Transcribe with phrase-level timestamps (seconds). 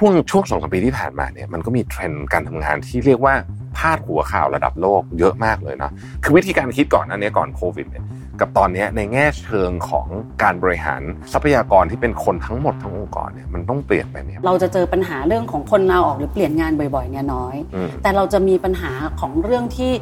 [0.00, 3.34] ช่วงช่วงสองสปีที่ผ่านมาเนี่ยมันก็มีเทรนด์การทำงานที่เรียกว่า
[3.76, 8.04] พาดหัวข่าวระดับโลกเยอะมากเลยเนาะคือวิธีการคิดก่อนอันนี้ก่อนโควิดเนี่ย
[8.40, 10.06] กับตอนนี้ในแง่เชิงของ
[10.42, 17.56] การบริหารทรัพยากรที่เป็นคนทั้งหมดทั้งองค์กรเนี่ยมันต้องเปลี่ยนไปไหมเราจะเจอปัญหาเรื่องของคนลาออกหรือเปลี่ยนงานบ่อยๆเนี่ยน้อย
[18.02, 19.92] แต่เราจะมีปัญหาของเรื่องที่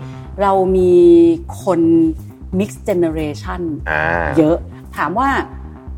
[0.43, 0.95] เรามี
[1.65, 1.81] คน
[2.59, 3.63] mixed generation
[4.39, 4.57] เยอะ
[4.97, 5.29] ถามว่า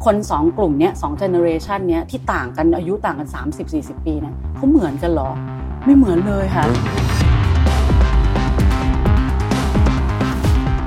[0.04, 3.28] คนสองกลุ่มเนี้ยสองเจเนอเรชันเนี้ยที่ต่างกันอายุต่างกัน
[3.66, 5.30] 30-40 ปีเนี่ยเขาเหมือนกันหรอ
[5.84, 6.64] ไม่เหมือนเลยค่ะ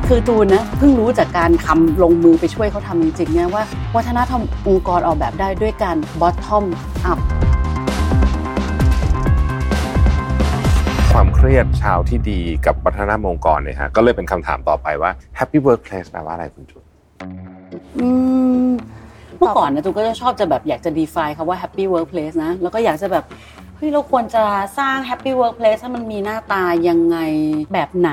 [0.08, 3.64] คือจูนนะเพิ่งรู้จากการทำลงมือไปช่วยเขาทำจริงๆเนี่ยว่า
[3.96, 6.66] วัฒนธรรมองค์กรออกแบบได้ด้วยการ bottom
[7.12, 7.20] up
[11.12, 16.84] ความเครียดชาวที่ดีกับวัฒนธรรมองค์กรเนี่ยฮะก็เลยเป็นคำถามต่อไปว่า happy workplace แปลว่าอะไรคุณจูน
[18.02, 18.10] อื
[18.68, 18.70] ม
[19.42, 23.26] เมื่อก่อนนะจูก็จะชอบจะแบบอยากจะ define คำว่า happy workplace นะ แล้วก็อยากจะแบบ
[23.78, 24.44] เฮ้ยเราควรจะ
[24.80, 27.18] สร้าง happy workplace ให้มันมีหน้าตายังไง
[27.74, 28.12] แบบไหน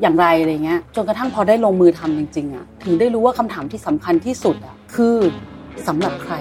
[0.00, 5.16] อย่างไรอะไรเงี้ยจนกระทั่งพอได้ลงมือทำจริงๆอะถึงได้รู้ว่าคำถามที่สำคัญที่สุดอะคือ
[5.86, 6.34] สำหรับใคร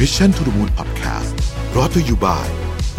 [0.00, 1.30] Mission to the Moon Podcast
[1.76, 2.46] รอ t to you by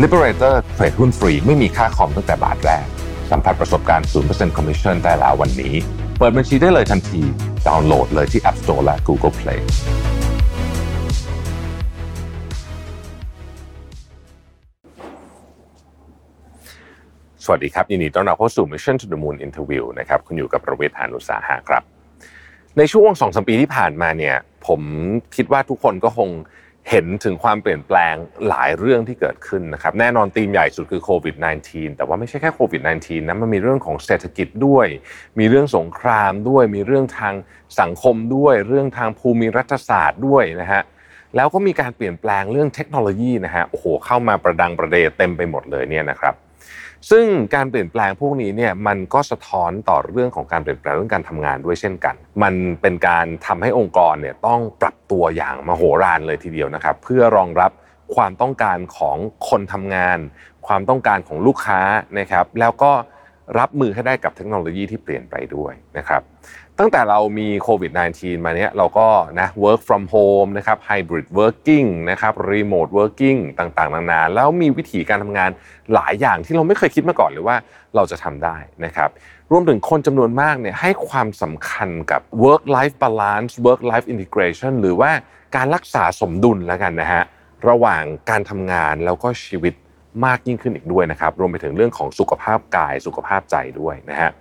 [0.03, 2.85] Liberator เทรดหุ้นฟรีไม่มีค่าคอมตั้งแต่บาทแรก
[3.31, 5.73] สัมผัสประสบการณ์ 0% Commission ได้แล้ววันนี้
[6.21, 7.21] เปิดบัญชีได้เลยทันที
[7.67, 9.61] ดาวน์โหลดเลยที่ App Store และ Google Play
[17.43, 21.83] สวัสดีครับ ยินดีต้อนรับเข้าสู่ Mission to the Moon Interview นะครับคุณอยู่กับประเวทหานุสาหะครับ
[22.77, 24.35] ในช่วงสองสมปีที่ผ่านมาเนี่ย
[24.67, 24.81] ผม
[25.35, 26.29] คิดว่าทุกคนก็คง
[26.89, 28.16] เห็นถึงความเปลี่ยนแปลง
[28.47, 31.35] หลายเรื่องที่เกิดขึ้นนะครับแน่นอนธีมใหญ่สุดคือโควิด
[31.67, 34.88] -19 แต่ว่าไม่ใช่แค่โควิด -19 นะมันมีเรื่องของเศรษฐกิจด้วย
[35.39, 37.33] มีเรื่องสงครามด้วย มีเรื่องทาง
[37.81, 40.81] สังคมด้วย เรื่องทางภูมิรัฐศาสตร์ด้วยนะฮะ
[41.35, 46.35] แล้วก็มีการเปลี่ยนแปลงเรื่องเทคโนโลยีนะฮะโอ้โหเข้ามาประดังประเดเต็มไปหมดเลยเนี่ยนะครับ
[47.09, 57.72] ซึ่งการเปลี่ยนแปลงพวกนี้เนี่ยมันก็สะท้อนต่อเรื่องของการเปลี่ยนแปลงเรื่องการทำงานด้วยเช่นกัน มันเป็นการทำให้องค์กรเนี่ยต้องปรับตัวอย่างมโหฬารเลยทีเดียวนะครับ เพื่อรองรับ
[58.16, 59.18] ความต้องการของ
[59.50, 60.18] คนทำงาน
[60.68, 61.79] ความต้องการของลูกค้า
[62.19, 62.91] นะครับ แล้วก็
[63.59, 66.22] รับมือให้ได้กับเทคโนโลยีที่เปลี่ยนไปด้วยนะครับ
[66.79, 69.07] ตั้งแต่เรามีโควิด -19 มาเนี้ยเราก็
[69.39, 75.49] นะ work from home นะครับ hybrid working นะครับ remote working ต่างๆ นานา แล้วมีวิธีการทำงาน
[75.93, 77.57] หลายอย่างที่เราไม่เคยคิดมาก่อนเลยว่า
[77.95, 79.09] เราจะทำได้นะครับ
[79.51, 85.11] รวมถึงคนจำนวนมากเนี่ยให้ความสำคัญกับ work life balance work life integration หรือว่า
[85.55, 87.23] การรักษาสมดุลแล้วกันนะฮะ
[87.69, 89.73] ระหว่างการทำงานแล้วก็ชีวิต
[90.25, 94.31] มากยิ่งขึ้นอีกด้วยนะครับ รวมไปถึงเรื่องของสุขภาพกายสุขภาพใจด้วยนะฮะ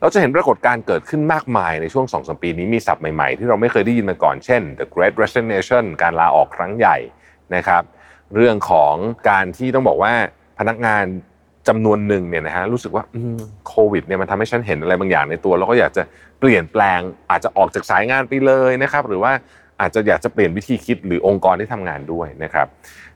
[0.00, 6.96] เราจะเห็นปรากฏการณ์เกิดขึ้นมากมายในช่วง2อสปีนี้มีศัพท์ใหม่ๆ ที่เราไม่เคยได้ยินมาก่อนเช่น the great resignation การลาออกครั้งใหญ่
[7.54, 7.82] นะครับ
[8.34, 8.94] เรื่องของ
[9.30, 10.12] การที่ต้องบอกว่า
[10.58, 11.04] พนักงาน
[11.68, 13.04] จำนวนหนึ่งเนี่ยนะฮะรู้สึกว่า
[13.68, 16.02] โควิดเนี่ยมันทำให้ฉันเห็นอะไรบางอย่างในตัว แล้วก็อยากจะ
[16.40, 17.00] เปลี่ยนแปลง
[17.30, 19.32] อาจจะออกจากสายงานไปเลยนะครับหรือว่า
[19.82, 22.66] อาจจะอยากจะเปลี่ยนวิธีคิดหรือองค์กรที่ทำงานด้วยนะครับ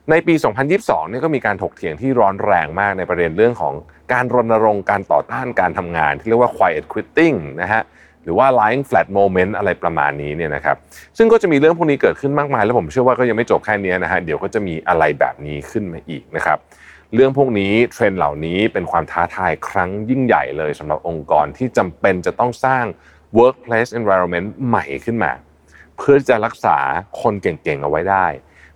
[0.09, 0.33] ในปี
[0.71, 3.73] 2022เนี่ยก็มีการถกเถียงที่ร้อนแรงมากในประเด็นเรื่องของ
[4.13, 7.81] การรณรงค์การต่อต้านการทำงาน ที่เรียกว่า quiet quitting นะฮะ
[8.23, 10.75] หรือว่า lying flat moment อะไรประมาณนี้เนี่ยนะครับ
[11.17, 16.57] ซึ่งก็จะมีเรื่องพวกนี้เกิดขึ้นมากมาย แล้วผมเชื่อว่าก็ยังไม่จบแค่นี้นะฮะเดี๋ยวก็จะมีอะไรแบบนี้ขึ้นมาอีกนะครับ
[17.13, 22.85] เรื่องพวกนี้เทรนด์เหล่านี้เป็นความท้าทายครั้งยิ่งใหญ่เลยสำหรับองค์กรที่จำเป็นจะต้องสร้าง
[23.39, 25.31] workplace environment ใหม่ขึ้นมา
[25.97, 26.77] เพื่อจะรักษา
[27.21, 28.25] คนเก่งๆเอาไว้ได้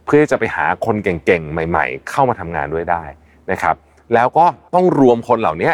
[0.05, 3.03] เพื่อจะไปหาคนเก่งๆ ใหม่ ๆ เข้ามาทำงานด้วยได้
[3.51, 3.75] นะครับ
[4.13, 4.45] แล้วก็
[4.75, 5.71] ต้องรวมคนเหล่านี้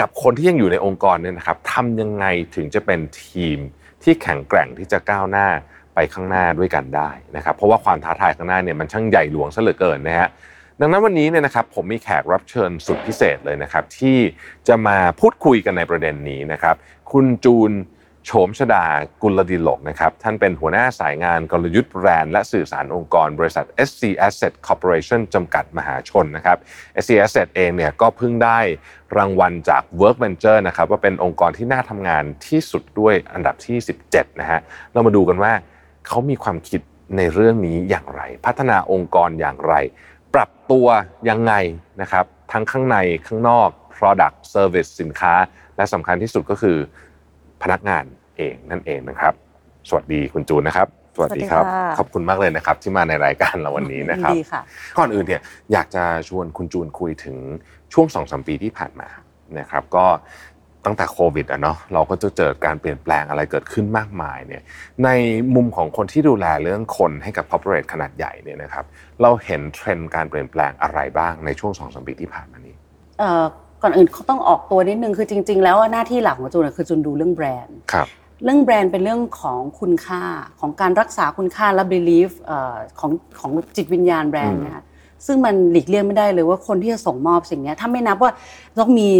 [0.00, 3.58] กับคนที่ยังอยู่ในองค์กรเนี่ยนะครับทำยังไงถึงจะเป็นทีม
[4.02, 5.48] ที่แข็งแกร่งที่จะก้าวหน้า
[5.94, 10.28] ไปข้างหน้าด้วยกันได้นะครับ เพราะว่าความท้าทายข้างหน้าเนี่ยมันช่างใหญ่หลวงซะเหลือเกินนะฮะ
[10.80, 14.18] ดังนั้นวันนี้เนี่ยนะครับผมมีแขกรับเชิญสุดพิเศษเลยนะครับ ที่
[14.68, 16.76] จะมาพูดคุยกันในประเด็นนี้นะครับ
[17.12, 17.70] คุณจูน
[18.26, 18.84] โฉมชดา
[19.22, 26.58] กุลดิลกนะครับท่านเป็นหัวหน้าสายงานกลยุทธ์แบรนด์และสื่อสารองค์กร บริษัท SC Asset Corporation จำกัดมหาชนนะครับ
[27.02, 28.58] SC Asset เองเนี่ยก็เพิ่งได้
[29.16, 33.78] รางวัลจาก Work Venture นะครับว่าเป็นองค์กรที่น่าทำงานที่สุดด้วยอันดับที่
[34.08, 34.60] 17นะฮะ
[34.92, 35.52] เรามาดูกันว่า
[36.06, 36.80] เขามีความคิด
[37.16, 39.74] ในเรื่องนี้อย่างไร พัฒนาองค์กรอย่างไร
[40.34, 40.86] ปรับตัว
[41.28, 41.52] ยังไง
[42.00, 42.96] นะครับทั้งข้างใน
[43.26, 45.34] ข้างนอก Product Service สินค้า
[45.76, 46.78] และสำคัญที่สุดก็คือ
[47.62, 48.04] พนักงาน
[48.38, 49.34] เองนั่นเองนะครับ
[49.88, 51.64] สวัสดีคุณจูนนะครับ สวัสดีครับ
[51.98, 54.34] ขอบคุณมากเลยนะครับ ที่มาในรายการเราวันนี้นะครับ
[54.98, 55.42] ก่อนอื่นเนี่ย
[55.72, 57.36] อยากจะชวนคุณจูนคุยถึง
[57.92, 59.08] ช่วงสองสมปีที่ผ่านมา
[59.58, 60.06] นะครับ ก็
[60.84, 64.62] ตั้งแต่โควิดอะเนาะเราก็จะเจอการเปลี่ยนแปลงอะไรเกิดขึ้นมากมายเนี่ย
[65.04, 65.08] ใน
[65.54, 68.84] มุมของคนที่ดูแลเรื่องคนให้กับ corporate ขนาดใหญ่เนี่ยนะครับ
[69.22, 72.76] เราเห็นเทรนด์การเปลี่ยนแปลงอะไรบ้างในช่วงสองสมปีที่ผ่านมานี้
[73.82, 78.08] ก่อนอื่นเขาต้องออกตัวนิดนึงคือจริง ๆ แล้วหน้าที่หลักของจูนคือจูนดูเรื่องแบรนด์ครับ
[78.44, 80.22] เรื่องแบรนด์เป็นเรื่องของคุณค่า
[80.60, 82.30] ของการรักษาคุณค่าและ belief
[83.00, 84.84] ของของจิตวิญญาณแบรนด์นะคะ
[85.26, 88.32] ซึ่งมันหลีกเลี่ยงไม่ได้เลยว่าคนที่จะส่งมอบสิ่งนี้ถ้าไม่นับว่า
[88.78, 89.10] ต้องมี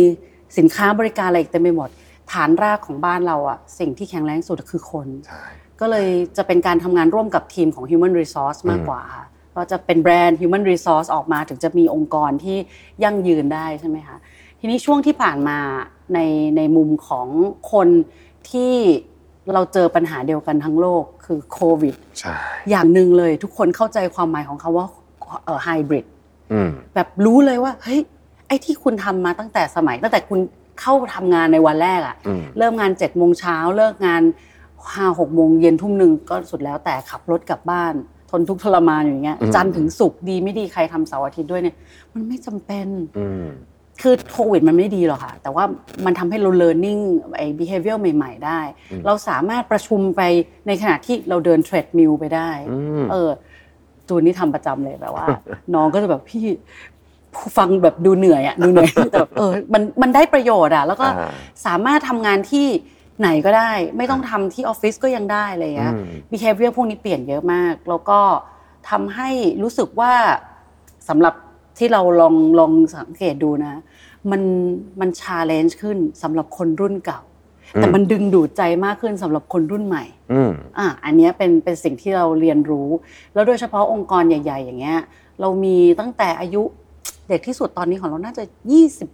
[0.58, 1.88] สินค้าบริการอะไรอีกเต็มไปหมด
[2.32, 5.08] ฐานรากของบ้านเราอะสิ่งที่แข็งแรงสุดคือคน
[5.80, 9.26] ก็เลยจะเป็นการทำงานร่วมกับทีมของ Human Resource มากกว่าค่ะ
[9.56, 12.56] ก็จะเป็นแบรนด์ Human Resource ออกมาถึงจะมีองค์กรที่
[13.02, 14.18] ยั่งยืนได้ใช่ไหมคะ
[14.64, 15.58] ทีนี้ช่วงที่ผ่านมา
[16.14, 16.18] ใน
[16.56, 17.28] ในมุมของ
[17.72, 17.88] คน
[18.50, 18.74] ที่
[19.54, 21.94] เราเจอปัญหาเดียวกันทั้งโลกคือโควิด
[22.70, 24.86] อย่างหนึ่งเลยทุกคนเข้าใจความหมายของคาว่า
[25.44, 26.06] เอ่อไฮบริด
[26.94, 28.00] แบบรู้เลยว่าเฮ้ย
[28.46, 30.38] ไอ้ที่คุณทำมาตั้งแต่สมัย ตั้งแต่คุณ
[30.80, 32.16] เข้าทำงานในวันแรกอะ
[32.58, 34.22] เริ่มงานเจ็ดโมงเช้าเลิกงาน
[34.94, 37.92] ห้าหกโมงเย็นทุ่มหนึ่งก็สุดแล้วแต่ขับรถกลับบ้าน
[38.30, 41.76] ทนทุกทรมานอย่างเงี้ยจันถึงสุกดีไม่ดีใครทำเสาร์อาทิตย์ด้วยเนี่ย
[42.14, 42.86] มันไม่จำเป็น
[44.02, 45.64] คือโควิดมันไม่ดีหรอกค่ะ แต่ว่า
[46.04, 47.00] มันทำให้เรา learning
[47.36, 48.60] ไอ้ behavior ใหม่ ๆ ได้
[49.06, 50.22] เราสามารถประชุมไป
[50.66, 52.50] ในขณะที่เราเดินเทรดมิลไปได้
[53.10, 53.30] เออ
[54.08, 55.26] จูนนี่ทำประจำเลยแบบว่า
[55.74, 56.44] น้องก็จะแบบพี่
[57.56, 61.06] ฟังแบบดูเหนื่อยอะดูเหนื่อยแต่เออมันมันได้ประโยชน์อะ แล้วก็
[61.66, 62.66] สามารถทำงานที่
[63.20, 65.94] ไหนก็ได้ ไม่ต้องทำที่ออฟฟิศก็ยังได้อะไรเงี้ย
[66.30, 68.20] behavior พวกนี้เปลี่ยนเยอะมาก แล้วก็
[68.90, 69.30] ทำให้
[69.62, 70.12] รู้สึกว่า
[71.08, 71.34] สำหรับ
[71.78, 73.74] ที่เราลองลองสังเกตดูนะ
[74.30, 74.42] มัน
[75.00, 77.20] มันชาเลนจ์ขึ้นสำหรับคนรุ่นเก่า
[77.74, 80.04] แต่มันดึงดูดใจมากขึ้นสำหรับคนรุ่นใหม่
[80.78, 82.88] อ่าอันนี้เป็นเป็นสิ่งที่เราเรียนรู้
[83.34, 85.00] แล้วโดยเฉพาะองค์กรใหญ่ ๆ อย่างเงี้ย
[85.40, 86.62] เรามีตั้งแต่อายุ
[87.28, 88.42] เด็กที่สุดตอนนี้ของเราน่าจะ
[88.72, 89.08] ยี่สิบ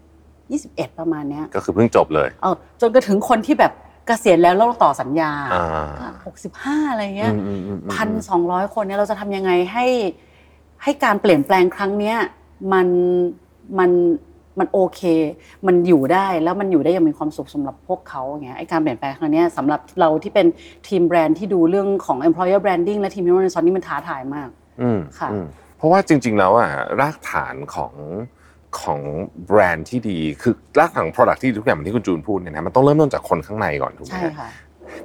[0.51, 3.73] ยี่สิบเอ็ดประมาณเนี้ยก็คือเพิ่งจบเลยเออจนกระถึงคนที่แบบ
[4.07, 5.31] เกษียณแล้วแล้วต่อสัญญา
[6.25, 7.33] หกสิบห้าอะไรเงี้ย
[7.95, 9.87] พันสองร้อยคนเนี้ยเราจะทำยังไงให้
[10.83, 12.17] ให้การเปลี่ยนแปลงครั้งเนี้ย
[12.73, 12.89] มัน
[13.79, 13.91] มัน
[14.61, 15.03] มันโอเค
[15.67, 20.47] มันอยู่ได้แล้วมันอยู่ได้อย่างมีความสุขสำหรับพวกเขาอย่างเงี้ยไอการเปลี่ยนแปลงครั้งนี้สำหรับเราที่เป็น
[20.89, 24.49] ทีมแบรนด์ที่ดูเรื่องของ employer branding และทีม human resource นี่มันท้าทายมาก
[25.19, 25.29] ค่ะ
[25.77, 26.71] เพราะว่าจริง ๆ แล้วอะ
[27.01, 27.95] รากฐานของ
[28.81, 29.01] ของ
[29.47, 34.49] แบรนด์ที่ดีคือรากฐานของ product ที่ทุกอย่างที่คุณจูนพูดเนี่ยนะมันต้องเริ่มต้นจากคนข้างในก่อนถูกไหมใช่ค่ะ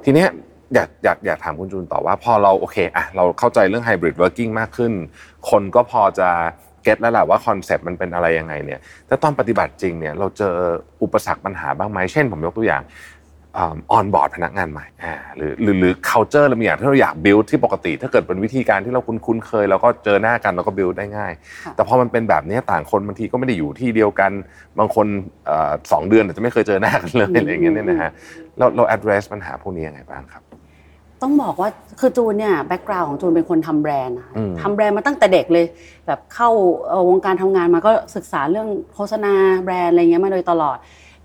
[0.04, 0.28] ทีเนี้ย
[0.74, 4.92] อยากอยากอยากถามคุณจูนต่อว่าพอเราโอเคอะเราเข้าใจเรื่อง hybrid working มากขึ้น
[5.50, 6.30] คนก็พอจะ
[6.84, 10.54] get แล้วแหละว่าคอนเซปต์มันเป็นอะไรยังไงเนี่ยแต่ตอนปฏิบัติจริงเนี่ยเราเจอ
[11.02, 12.84] อุปสรรคปัญหาบ้างไหมเช่น ผมยกตัวอย่าง
[13.60, 14.86] onboard พนักงานใหม่
[15.36, 21.32] หรือหรือหรือ culture เรามีอย่างที่เราอยาก build ที่ปกติ ถ้าเกิดเป็นวิธีการที่เราคุ้นคุ้นเคยเราก็เจอหน้ากันเราก็ build ได้ง่าย
[21.74, 24.32] แต่พอมันเป็นแบบนี้ต่างคนบางทีก็ไม่ได้อยู่ที่เดียวกัน
[24.78, 25.06] บางคน
[25.92, 28.10] สองเดือนอาจจะไม่เคยเจอหน้ากันเลยอะไรอย่างเงี้ยนะฮะ
[28.58, 30.42] เราเรา address ปัญหาพวกนี้ยังไงบ้างครับ
[31.22, 31.68] ต้องบอกว่า
[32.00, 34.16] คือจูนเนี่ย background ของจูนเป็นคนทำแบรนด์
[34.60, 35.66] ทำแบรนด์มาตั้งแต่เด็กเลย
[36.06, 36.48] แบบเข้า
[37.08, 39.32] วงการทำงานมาก็ศึกษาเรื่องโฆษณา
[39.64, 40.76] แบรนด์อะไรเงี้ยมาโดยตลอด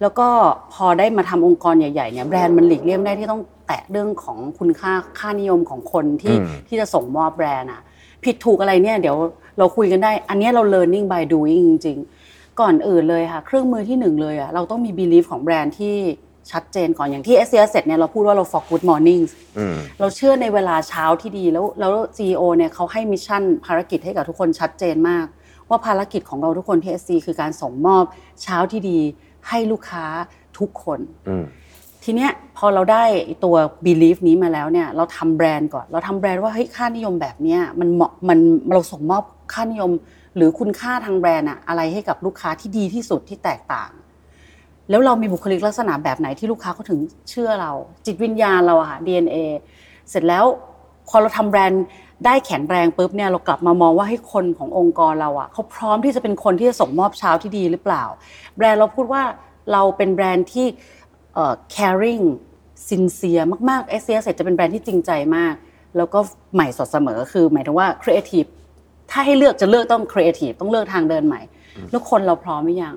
[0.02, 0.28] แล้วก็
[0.74, 6.36] พอได้มาทำองค์กรใหญ่ๆเนี่ยแบรนด์มันหลีกเลี่ยงได้ที่ต้องแตะเรื่องของคุณค่าค่านิยมของคนที่
[6.68, 7.82] ที่จะส่งมอบแบรนด์อะ
[8.24, 9.18] ผิดถูกอะไรเนี่ยเดี๋ยว
[9.58, 15.96] เราคุยกันได้ อันนี้เรา learning by doing จริงๆ ก่อนอื่นเลยค่ะ เครื่องมือที่หนึ่งเลยอะเราต้องมี belief ของแบรนด์ที่
[16.52, 19.24] ชัดเจนก่อนอย่างที่ s อ s เสร็จเนี่ยเราพูดว่าเรา for good morning
[20.00, 25.26] เราเชื่อในเวลาเช้าที่ดีแล้วแล้ว CEO เนี่ยเขาให้ mission ภารกิจให้กับทุกคนชัดเจนมาก
[25.70, 28.04] ว่าภารกิจของเราทุกคนที่ SC คือการส่งมอบ
[28.44, 29.00] เช้าที่ดี
[29.48, 30.06] ให้ลูกค้า
[30.60, 31.00] ทุกคน
[32.04, 33.04] ทีเนี้ยพอเราได้
[33.44, 33.56] ตัว
[33.86, 38.40] belief นี้มาแล้วเนี่ยเราทำแบรนด์ก่อน เราทำแบรนด์ว่าเฮ้ยค่านิยมแบบเนี้ยมันเหมาะมัน
[38.74, 39.92] เราส่งมอบค่านิยม
[40.36, 43.92] หรือคุณค่าทางแบรนด์อะอะไรให้กับลูกค้าที่ดีที่สุดที่แตกต่าง
[44.90, 47.72] แล้วเรามีบุคลิกลักษณะแบบไหนที่ลูกค้าเขาถึงเชื่อเรา
[48.06, 49.38] จิตวิญญาณเราอะค่ะ DNA
[50.10, 50.46] เสร็จแล้ว
[51.08, 51.86] พอเราทำแบรนด์
[52.26, 58.04] ได้แข็งแรงปุ๊บเนี่ยเรากลับมามองว่าให้คนขององค์กรเราอะเขาพร้อมที่จะเป็นคนที่จะส่งมอบเช้าที่ดีหรือเปล่า
[58.58, 59.24] แบรนด์เราพูดว่า
[59.72, 60.68] เราเป็นแบรนด์ที่
[61.76, 62.26] caring
[62.90, 65.54] sincere มากๆ s อ s จะเป็นแบรนด์ที่จริงใจมาก
[65.98, 66.20] แล้วก็
[66.54, 68.50] ใหม่สดเสมอคือ หมายถึงว่า creative
[69.12, 71.42] ถ้าให้เลือกจะเลือกต้อง creative ต้องเลือกทางเดินใหม่
[71.92, 72.96] แล้วคนเราพร้อมหรือยัง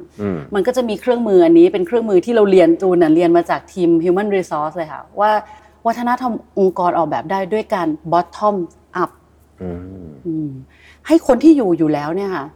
[0.54, 5.30] มันก็จะมีเครื่องมืออันนี้เป็นเครื่องมือที่เราเรียนจูนเรียนมาจากทีม Human Resource เลยค่ะว่า
[5.86, 8.56] วัฒนธรรมองค์กรออกแบบได้ด้วยการ bottom
[9.02, 9.10] up
[11.06, 12.46] ให้คนที่อยู่อยู่แล้วเนี่ยค่ะ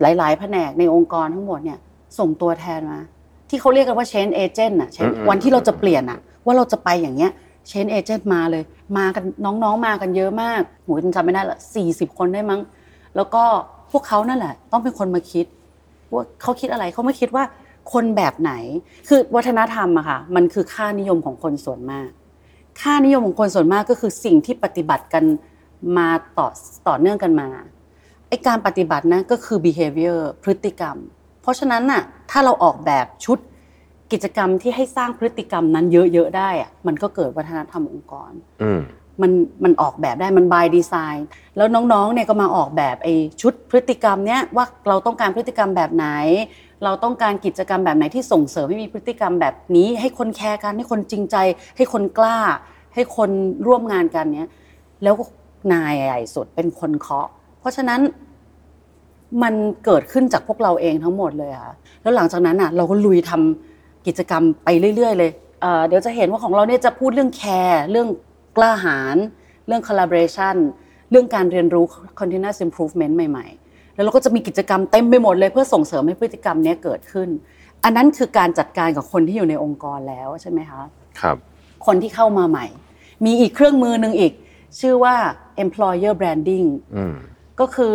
[0.00, 1.78] หลาย ๆ แผนกในองค์กรทั้งหมดเนี่ย
[2.18, 3.00] ส่งตัวแทนมา
[3.48, 4.88] ที่เขาเรียกกันว่า change agent อะ
[5.28, 7.32] วันที่เราจะเปลี่ยนอะว่าเราจะไปอย่างเงี้ย
[7.70, 8.62] change agent มาเลย
[8.98, 12.60] มากันน้องๆมากันเยอะมากหมูจำไม่ได้ละสี่สิบคนได้มั้ง
[13.16, 13.42] แล้วก็
[13.92, 15.46] พวกเขานั่นแหละ ต้องเป็นคนมาคิด
[16.12, 17.44] ว่าเขาคิดอะไรเขาไม่คิดว่า
[17.92, 18.52] คนแบบไหน
[19.08, 22.08] คือวัฒนธรรมอะค่ะมันคือค่านิยมของคนส่วนมาก
[22.80, 25.24] ค่านิยมของคนส่วนมากก็คือสิ่งที่ปฏิบัติกัน
[25.98, 26.08] มา
[26.38, 26.48] ต่อ
[26.88, 27.48] ต่อเนื่องกันมา
[28.28, 30.96] ไอการปฏิบัตินะก็คือ behavior พฤติกรรม
[31.42, 33.38] เพราะฉะนั้นน่ะถ้าเราออกแบบชุด
[34.12, 38.30] กิจกรรมที่ให้สร้างพฤติกรรมนั้นเยอะๆได้อะมันก็เกิดวัฒนธรรมองค์กร
[39.22, 39.32] มัน
[39.64, 41.20] มันออกแบบได้มัน by design
[41.56, 46.06] แล้วน้องๆเนี่ยก็มาออกแบบไอ้ชุดพฤติกรรมเนี้ยว่าเราต้องการพฤติกรรมแบบไหน
[46.84, 51.36] เราต้องการกิจกรรมแบบไหนที่ส่งเสริมให้มีพฤติกรรมแบบนี้ ให้คนแคร์กันให้คนจริงใจ
[51.76, 52.38] ให้คนกล้า
[52.94, 53.30] ให้คน
[53.66, 54.50] ร่วมงานกันเนี้ย
[55.02, 55.24] แล้วก็
[55.72, 57.28] นายใหญ่สุดเป็นคนเคาะ
[57.60, 58.00] เพราะฉะนั้น
[59.42, 59.54] มัน
[59.84, 65.30] เกิดขึ้นจากพวกเราเองทั้งหมดเลยค่ะแล้วหลังจากนั้นอะเราก็ลุยทำกิจกรรมไปเรื่อย ๆ เลย
[65.86, 68.08] เดี๋ยวจะเห็นว่าของเราเนี่ยจะพูดเรื่องแคร์เรื่อง
[68.56, 69.16] กล้าหาญ
[69.66, 70.56] เรื่อง collaboration
[71.10, 71.84] เรื่องการเรียนรู้
[72.20, 77.28] continuous improvement ใหม่ ๆ แล้วเราก็จะมีกิจกรรมเต็มไปหมดเลยเพื่อส่งเสริมให้พฤติกรรมนี้เกิดขึ้น
[77.84, 80.82] อันนั้นคือการจัดการกับคนที่อยู่ในองค์กรแล้วใช่ไหมคะ
[81.20, 81.36] ครับ
[81.86, 82.66] คนที่เข้ามาใหม่
[83.24, 84.32] มีอีกเครื่องมือหนึ่งอีก
[84.80, 85.14] ชื่อว่า
[85.64, 86.66] employer branding
[87.60, 87.94] ก็คือ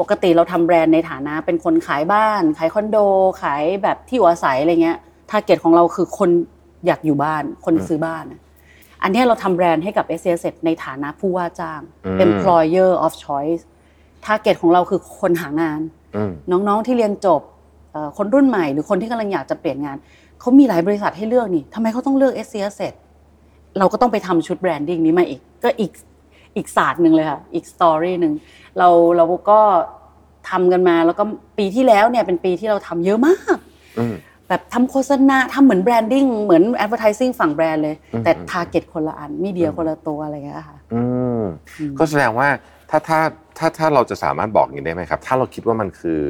[0.00, 2.98] ปกติเราทำแบรนด์ในฐานะเป็นคนขายบ้าน ขายคอนโด
[3.42, 4.98] ขายแบบที่อยู่อาศัยอะไรเงี้ย
[5.30, 6.30] target ของเราคือคน
[6.86, 8.24] อยากอยู่บ้าน คนซื้อบ้าน
[9.02, 11.80] อันนี้เราทำแบรนด์ให้กับ SC ในฐานะผู้ว่าจ้าง
[12.26, 13.62] employer of choice
[14.24, 15.80] target ของเราคือคนหางาน
[16.50, 17.42] น้องๆที่เรียนจบ
[18.16, 19.96] คนรุ่นใหม่หรือคนที่กำลังอยากจะเปลี่ยนงาน
[20.40, 22.80] เขามีหลายบริษัทให้เลือกนี่ทำไมเขาต้องเลือก SC
[23.78, 25.92] เราก็ต้องไปทำชุด branding นี้มาอีก ก็อีก
[26.56, 28.32] อีกศาสตร์หนึ่งเลยค่ะ อีก story หนึ่ง
[28.78, 29.60] เราเราก็
[30.50, 31.24] ทำกันมาแล้วก็
[31.58, 33.56] ปีที่แล้วเนี่ยเป็นปีที่เราทำเยอะมาก
[34.48, 40.78] แบบทำโฆษณาทำเหมือน branding เหมือน advertising ฝั่งแบรนด์เลย แต่ target คนละอัน media คนละตัวอะไรเงี้ยค่ะ
[41.98, 42.48] ก็แสดงว่า
[42.90, 43.20] ถ้าถ้า
[43.58, 46.20] ถ้าถ้าเราจะสามารถบอกอย่างนี้ได้ไหมครับ ถ้าเราคิดว่ามันคือ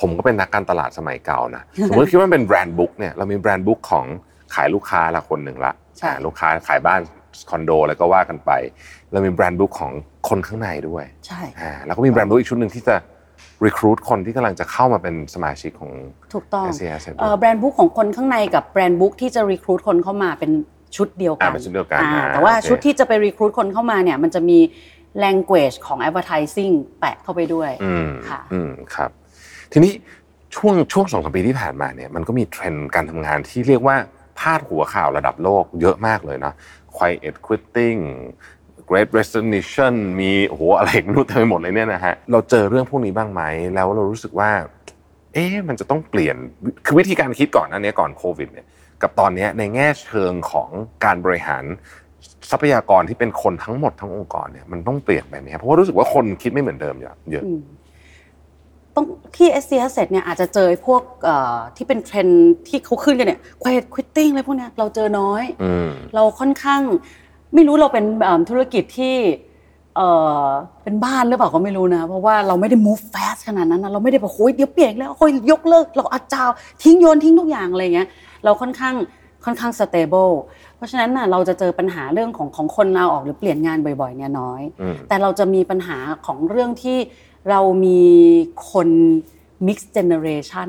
[0.00, 4.04] ผมก็เป็นนักการตลาดสมัยเก่านะสมมติคิดว่าเป็น brand book เนี่ยเรามี brand book ของ
[4.54, 5.72] ขายลูกค้าละคนหนึ่งละ
[6.24, 7.00] ลูกค้าขายบ้าน
[7.50, 8.50] คอนโดอะไรก็ว่ากันไป
[9.12, 9.92] เรามี brand book ของ
[10.28, 11.40] คนข้างในด้วย ใช่
[11.86, 12.96] แล้วก็มี brand book อีกชุดหนึ่งที่จะ
[13.66, 15.92] recruit คนที่กำลังจะเข้ามาเป็นสมาชิกของ
[16.34, 16.66] ถูกต้อง
[17.38, 20.50] brand book ของคนข้างในกับ brand book ที่จะ recruit คนเข้ามาเป็น
[20.96, 22.00] ชุดเดียวกันเป็นชุดเดียวกัน
[22.34, 24.58] แต่ว่าชุดที่จะไป recruit คนเข้ามาเนี่ยมันจะมี
[25.24, 27.70] language ของ advertising แปะเข้าไปด้วย
[28.28, 29.10] ค่ะอืมครับ
[29.72, 29.92] ทีนี้
[30.56, 33.96] ช่วงช่วงสองสปีที่ผ่านมาเนี่ยมันก็มีเทรนด์การทำงานที่เรียกว่า
[34.38, 36.52] พาดหัวข่าวระดับโลกเยอะมากเลยนะ
[36.96, 38.00] quiet quitting
[38.88, 43.42] Great Resignation มีโอ้โหอะไรไม่รู้เต็มไปหมดเลยเนี่ยนะฮะเราเจอเรื่องพวกนี้บ้างไหม
[43.74, 44.50] แล้วเรารู้สึกว่า
[45.32, 46.36] เอ๊ะมันจะต้องเปลี่ยน
[46.84, 48.66] คือวิธีการคิดก่อนอันนี้ก่อนโควิดเนี่ย
[49.02, 50.68] กับตอนนี้ในแง่เชิงของ
[51.04, 51.64] การบริหาร
[52.50, 57.44] ทรัพยากรที่เป็นคนทั้งหมดทั้งองค์กรเนี่ยมันต้องเปลี่ยนไปไหมเพราะว่ารู้สึกว่าคนคิดไม่เหมือนเดิมเยอะ
[58.96, 61.02] ต้องที่ s อ s เนี่ยอาจจะเจอพวก
[61.76, 62.28] ที่เป็นเทรน
[62.68, 65.44] ที่เขาขึ้นกันเนี่ย quiet quitting อะไรพวกเนี้ยเราเจอน้อย
[66.14, 66.82] เราค่อนข้าง
[67.54, 68.04] ไม่รู้เราเป็น
[68.50, 69.16] ธุรกิจที่
[69.96, 70.00] เอ
[70.42, 70.46] อ
[70.82, 76.50] เป็นบ้านหรือเปล่าก็ไม่รู้นะ เพราะว่าเราไม่ได้ move fast ขนาดนั้นนะเราไม่ได้แบบโอ้ยเดี๋ยวเปลี่ยนแล้วโอ้ยยกเลิกเราอาจาว
[76.82, 78.08] ทิ้งโยนทิ้งทุกอย่างอะไรเงี้ย
[78.44, 78.94] เราค่อนข้าง
[79.44, 80.32] ค่อนข้าง stable
[80.76, 84.62] เพราะฉะนั้นน่ะเราจะเจอปัญหาเรื่องของของคนลาออกหรือเปลี่ยนงานบ่อยๆเนี่ยน้อย
[85.08, 86.98] แต่เราจะมีปัญหาของเรื่องที่
[87.50, 88.02] เรามี
[88.72, 88.88] คน
[89.66, 90.68] mix generation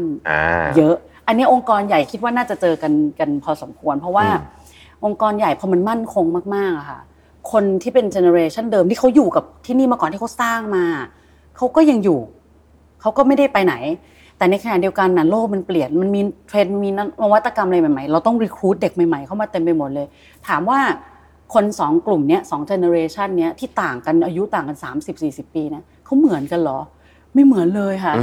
[0.78, 0.96] เยอะ
[1.28, 4.28] อันนี้องค์กรใหญ่คิดว่าน่าจะเจอกันกันพอสมควร เพราะว่า
[5.06, 7.00] องค์กรใหญ่พอมันมั่นคงมากๆอะค่ะ
[7.52, 10.86] คนที่เป็นเจเนอเรชันเดิมที่เขาอยู่กับที่นี่มาก่อนที่เขาสร้างมา
[11.58, 12.20] เขาก็ยังอยู่
[13.02, 13.76] เขาก็ไม่ได้ไปไหน
[14.38, 20.08] แต่ในขณะเดียวกันนะโลกมันเปลี่ยนมันมีเทรนด์มีนวัตกรรมอะไรใหม่ๆเราต้อง recruit เด็กใหม่ๆเข้ามาเต็มไปหมดเลย
[20.48, 20.80] ถามว่า
[21.54, 24.78] คนสองกลุ่มเนี้ยสองเจเนอเรชันเนี้ยที่ต่างกันอายุต่างกัน
[25.16, 26.80] 30-40 ปีนะเขาเหมือนกันเหรอ
[27.34, 28.14] ไม่เหมือนเลยค่ะ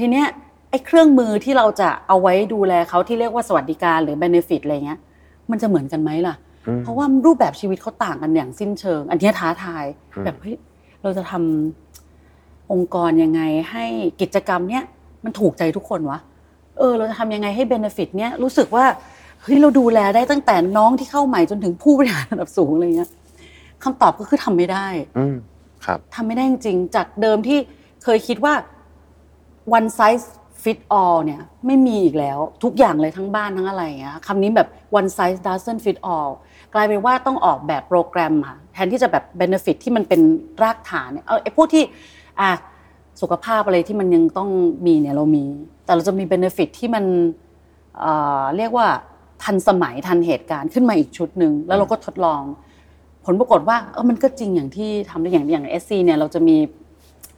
[0.00, 0.26] ทีเนี้ย
[0.70, 4.98] ไอ้เครื่องมือที่เราจะเอาไว้ดูแลเขาที่เรียกว่าสวัสดิการหรือ benefit อะไรเงี้ย
[5.50, 6.34] มันจะเหมือนกันไหมล่ะ
[6.82, 9.84] เพราะว่ารูปแบบชีวิตเขาต่างกันอย่างสิ้นเชิง อันนี้ท้าทาย
[10.24, 10.56] แบบเฮ้ย
[11.02, 13.40] เราจะทำองค์กรยังไง
[13.70, 13.84] ให้
[14.20, 14.84] กิจกรรมเนี้ย
[15.24, 16.18] มันถูกใจทุกคนวะ
[16.78, 18.84] เออ เราจะทำยังไงให้เบนฟิตเนี้ยรู้สึกว่า
[19.42, 23.10] เฮ้ยเราดูแลได้ตั้งแต่น้องที่เข้าใหม่จนถึงผู้บริหารระดับสูงอะไรเงี้ย
[23.84, 24.86] คำตอบก็คือทำไม่ได้
[25.18, 25.24] อื
[25.84, 27.58] ครับทำไม่ได้จริงจากเดิมที่
[28.04, 28.54] เคยคิดว่า
[29.76, 30.26] one size
[30.62, 36.30] fit all เนี่ยไม่มีอีกแล้วทุกอย่างเลยทั้งบ้านทั้งอะไรเงี้ยคำนี้แบบ one size doesn't fit all
[36.74, 40.20] กลายเป็นว่าต้องออกแบบโปรแกรมค่ะแทนที่จะแบบ benefit ที่มันเป็น
[40.62, 41.84] รากฐานเนี่ยเออไอพวกที่
[42.40, 42.50] อะ
[43.20, 44.50] สุขภาพอะไรที่มันยังต้อง
[44.86, 45.44] มีเนี่ยเรามี
[45.84, 47.04] แต่เราจะมี benefit ที่มัน
[47.98, 48.86] เอ่อเรียกว่า
[49.42, 52.42] ทันสมัยทันเหตุการณ์ขึ้นมาอีกชุดหนึ่งแล้วเราก็ทดลอง
[53.24, 56.56] ผลปรากฏว่าเออมันก็จริงอย่างที่ทำได้อย่างอย่าง SC เนี่ยเราจะมี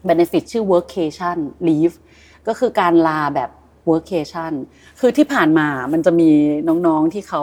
[0.09, 1.37] benefit ชื่อ workcation
[1.69, 1.95] leave
[2.49, 3.51] ก็คือการลาแบบ
[3.91, 4.53] workation
[5.01, 6.31] คือที่ผ่านมามันจะมี
[6.87, 7.43] น้องๆที่เขา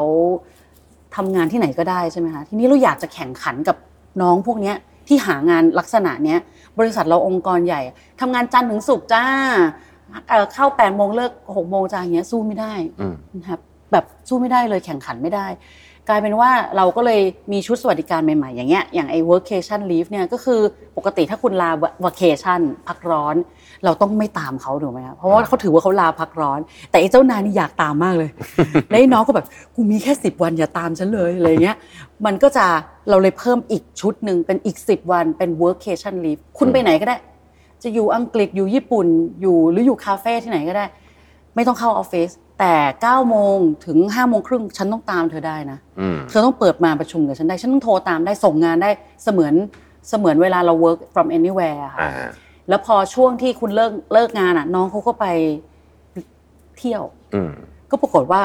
[1.15, 3.77] ทำงานที่ไหนก็ได้ใช่ไหมคะทีนี้เราอยากจะแข่งขันกับ
[4.21, 4.73] น้องพวกนี้
[5.07, 6.39] ที่หางานลักษณะเนี้ย
[6.79, 7.81] บริษัทเราองค์กรใหญ่
[8.21, 9.23] ทำงานจันทร์ถึงศุกร์จ้า
[10.53, 12.73] เข้าแปดโมงเลิกหกโมงจ้าอย่างเงี้ยสู้ไม่ได้
[13.37, 13.59] นะครับ
[13.91, 15.47] แบบสู้ไม่ได้เลยแข่งขันไม่ได้
[16.09, 20.59] กลายเป็นว่าเราก็เลยมีชุดสวัสดิการใหม่ๆ อย่างเงี้ยอย่างไอ้ workation leave เนี่ยก็คือ
[20.97, 21.71] ปกติถ้าคุณลา
[22.05, 23.35] vacation พักร้อน
[23.85, 26.59] เราต้องไม่ตามเขาถูกไหมครับเพราะว่าเขาถือว่าเขาลาพักร้อน
[26.91, 28.29] แต่ไอ้เจ้านายนี่อยากตามมากเลย
[28.89, 31.77] แล้วน้องก็แบบกูมีแค่สิบวันอย่าตามฉันเลยอะไรเงี้ย
[32.25, 32.65] มันก็จะ
[33.09, 37.17] เราเลยเพิ่มอีกชุดหนึ่งเป็นอีกสิบวันเป็น workation leave คุณไปไหนก็ได้
[37.83, 39.07] จะอยู่อังกฤษอยู่ญี่ปุ่น
[39.41, 40.85] อยู่หรืออยู่คาเฟ่ที่ไหนก็ได้
[41.55, 42.29] ไม่ต้องเข้าออฟฟิศ
[42.59, 45.79] แต่9โมงถึง5โมงครึ่งฉันต้องตามเธอได้นะ
[46.29, 48.89] เธอต้องเปิดมาประชุมกับฉันได้ ฉันต้องโทรตามได้ส่งงานได้
[49.23, 49.53] เสมือน
[50.09, 52.09] เสมือนเวลาเรา work from anywhere ค่ะ
[52.69, 55.25] แล้วพอช่วงที่คุณเลิกเลิกงานอะ น้องเขาก็ไป
[56.77, 57.03] เที่ยว
[57.91, 58.43] ก็ปรากฏว่า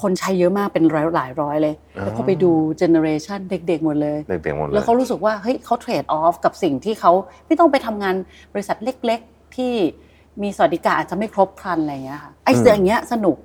[0.00, 7.12] คนใช้เยอะมากเป็นร้อยหลายร้อยเลยแล้วพอไปดูเจเนอเรชันเด็กๆหมดเลยเด็กๆหมดเลยแล้วเขารู้สึกว่าเฮ้ยเขา trade off กับสิ่งที่เขา
[7.46, 8.14] ไม่ต้องไปทำงาน
[8.54, 9.72] บริษัทเล็ก ๆ ที่
[10.42, 13.36] มีสวัสดิการอาจจะไม่ครบครันอะไรเงี้ยค่ะไอ้เสียอย่างเงี้ยสนุก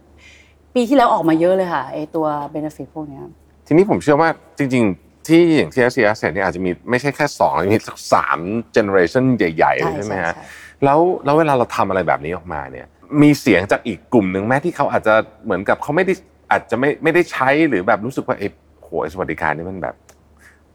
[0.76, 3.22] ปีที่แล้วออกมาเยอะเลยค่ะไอ้ตัวเบนฟิตพวกเนี้ย
[3.68, 8.38] ทีนี้ผมเชื่อว่าจริง ๆ ที่อย่างที่ s อ s เนี่ยอาจจะมีไม่ใช่แค่สองมีสักสาม
[8.74, 10.36] เจเนอเรชันใหญ่ๆเลยใช่ไหมฮะ
[10.84, 12.88] แล้วแล้วเวลาเราทำอะไรแบบนี้ออกมาเนี่ย
[13.22, 15.14] มีเสียงจากอีกกลุ่มหนึ่งแม้ที่เขาอาจจะ
[15.44, 16.14] เหมือนกับเขาไม่ได้
[16.52, 18.48] อาจจะไม่ไม่ได้ใช้หรือแบบรู้สึกว่าไอ้
[18.82, 19.96] โหสวัสดิการนี่มันแบบ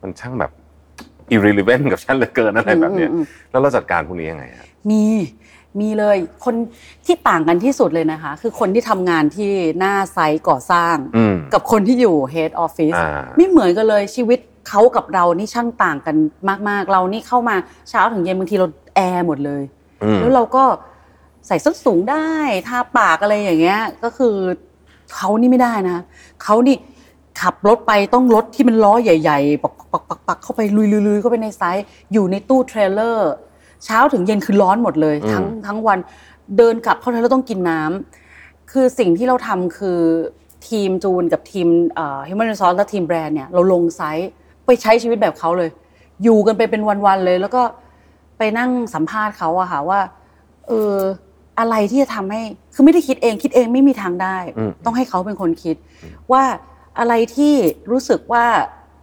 [0.02, 0.52] มันช่างแบบ
[1.34, 3.10] irrelevant กับฉันเหลือเกินอะไรแบบเนี้ย
[3.50, 5.02] แล้วเราจัดการพวกนี้ยังไงครับมี
[5.80, 6.54] มีเลยคน
[7.06, 10.96] ที่ต่างกันที่สุดเลยนะคะ คือคนที่ทำงานที่หน้าไซต์ก่อสร้าง
[11.52, 12.98] กับคนที่อยู่ head office
[13.36, 16.16] ไม่เหมือนกันเลยชีวิตเขากับเรานี่ช่างต่างกัน
[16.68, 17.56] มาก ๆ เรานี่เข้ามา
[17.90, 19.62] เช้าถึงเย็นบางทีเราแอร์หมดเลย
[20.20, 20.64] แล้วเราก็
[21.46, 22.28] ใส่ส้นสูงได้
[22.68, 24.34] ทาปากอะไรอย่างเงี้ย ก็คือ
[25.14, 25.98] เขานี่ไม่ได้นะ
[26.42, 26.76] เขานี่
[27.40, 33.30] ขับรถไปต้องรถที่มันล้อใหญ่ ๆ ปักปักปักปักเข้าไปลุยๆเข้าไปในไซต์อยู่ในตู้เทรลเลอร์
[33.84, 35.98] เช้าถึงเย็นคือร้อนหมดเลย ทั้งทั้งวัน
[36.56, 40.00] เดินกลับเข้าไทยแล้วต้องกินน้ำคือสิ่งที่เราทำคือ
[40.68, 44.30] ทีมจูนกับทีมเอ่อ Human Resource และทีมแบรนด์เนี่ยเราลงไซต์
[44.66, 45.70] ไปใช้ชีวิตแบบเขาเลย
[46.22, 47.62] อยู่กันไปเป็นวันๆเลย แล้วก็
[48.38, 50.00] ไปนั่งสัมภาษณ์เขาอะค่ะว่า
[50.68, 50.96] เออ
[51.58, 52.42] อะไรที่จะทำให้
[52.74, 54.36] คือไม่ได้คิดเองคิดเองไม่มีทางได้
[54.84, 55.76] ต้องให้เขาเป็นคนคิด
[56.32, 56.44] ว่า
[56.98, 57.54] อะไรที่
[57.90, 58.44] รู้สึกว่า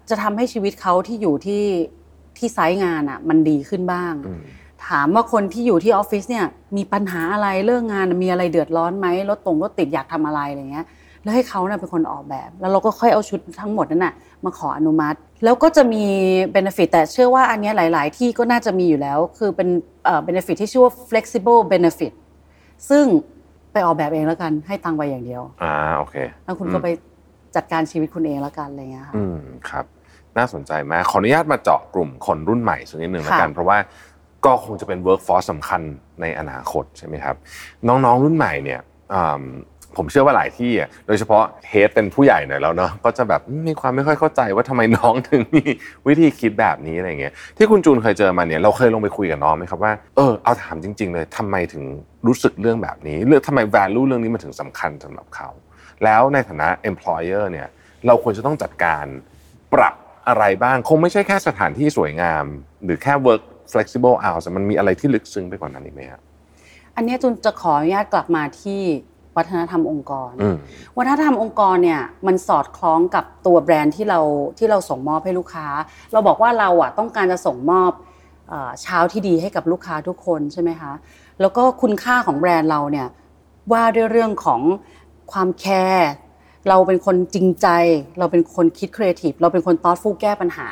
[0.09, 1.63] จะทำให้ชีวิตเขาที่อยู่ที่
[2.37, 4.13] ที่ไซต์งานอะมันดีขึ้นบ้าง
[4.89, 6.45] ถามว่าคนที่อยู่ที่ออฟฟิศเนี่ย
[6.77, 10.85] มีปัญหาอะไรเรื่องงานมีอะไรเดือดร้อนไหมรถตรงรถติดอยากทำอะไรอะไรเงี้ย
[11.23, 14.13] แล้วให้เขาเนี่ยเป็นคนออกแบบ แล้วเราก็ค่อยเอาชุดทั้งหมดนั้นน่ะ
[14.45, 16.03] มาขออนุมัติ แล้วก็จะมี
[16.51, 19.69] เบนฟิตแต่เชื่อว่าอันนี้หลาย ๆ ที่ก็น่าจะมีอยู่แล้ว คือเป็น
[20.23, 22.13] เบนฟิตที่ชื่อว่า flexible benefit
[22.89, 23.05] ซึ่ง
[23.71, 26.87] ไปออกแบบเองแล้วกันให้ตังไปอย่างเดียวอ่าโอเคแล้วคุณก็ไป
[27.55, 29.85] จัดการชีวิตคุณเองแล้วกันอะไรเงี้ยค่ะอืมครับ
[30.37, 33.77] น่าสนใจมากขออนุญาตมาเจาะกลุ่มคนรุ่นใหม่สักนิดหนึ่งแล้วกัน เพราะว่า
[34.45, 35.81] ก็คงจะเป็น workforce สำคัญ
[36.21, 37.35] ในอนาคตใช่ไหมครับ
[37.87, 38.79] น้องๆรุ่นใหม่เนี่ย
[39.99, 40.71] ผมเชื่อว่าหลายที่
[41.07, 45.63] โดยเฉพาะเฮดเป็นผู้ใหญ่หน่อยแล้วเนาะก็จะแบบมีความไม่ค่อยเข้าใจว่าทำไมน้องถึงมี
[46.07, 51.83] วิธีคิดแบบนี้อะไรเงี้ยที่คุณจูนเคยเจอมาเนี่ยเราเคยลงไปคุยกับน้องไหมครับว่าเออเอาถามจริง ๆ เลยทำไมถึง
[52.27, 55.49] รู้สึกเรื่องแบบนี้เรื่องทำไม value เรื่องนี้มันถึงสำคัญสำหรับเขา
[56.03, 57.67] แล้วในฐานะ employer เนี่ย
[58.07, 59.05] เราควรจะต้องจัดการ
[59.73, 59.95] ปรับ
[60.27, 62.45] อะไรบ้าง คงไม่ใช่แค่สถานที่สวยงาม
[62.83, 66.21] หรือแค่ work flexible hours มันมีอะไรที่ลึกซึ้งไปกว่านั้นอีกไหมครับ
[66.95, 68.81] อันนี้จุนจะขออนุญาตกลับมาที่
[69.37, 70.31] วัฒนธรรมองค์กร
[70.97, 74.19] วัฒนธรรมองค์กรเนี่ยมันสอดคล้องกับตัวแบรนด์ที่เรา
[74.57, 75.67] ที่เราส่งมอบให้ลูกค้า
[76.11, 77.91] เราบอกว่าเราอะต้องการจะส่งมอบ
[78.81, 80.91] เช้าที่ดีให้กับลูกค้าทุกคนใช่ไหมคะ
[81.41, 83.07] แล้วก็คุณค่าของแบรนด์เราเนี่ย
[83.71, 84.61] ว่าด้วยเรื่องของ
[85.31, 86.09] ความแคร์
[86.69, 87.67] เราเป็นคนจริงใจ
[88.19, 90.67] เราเป็นคนคิดครีเอทีฟเราเป็นคน thoughtful แก้ปัญหา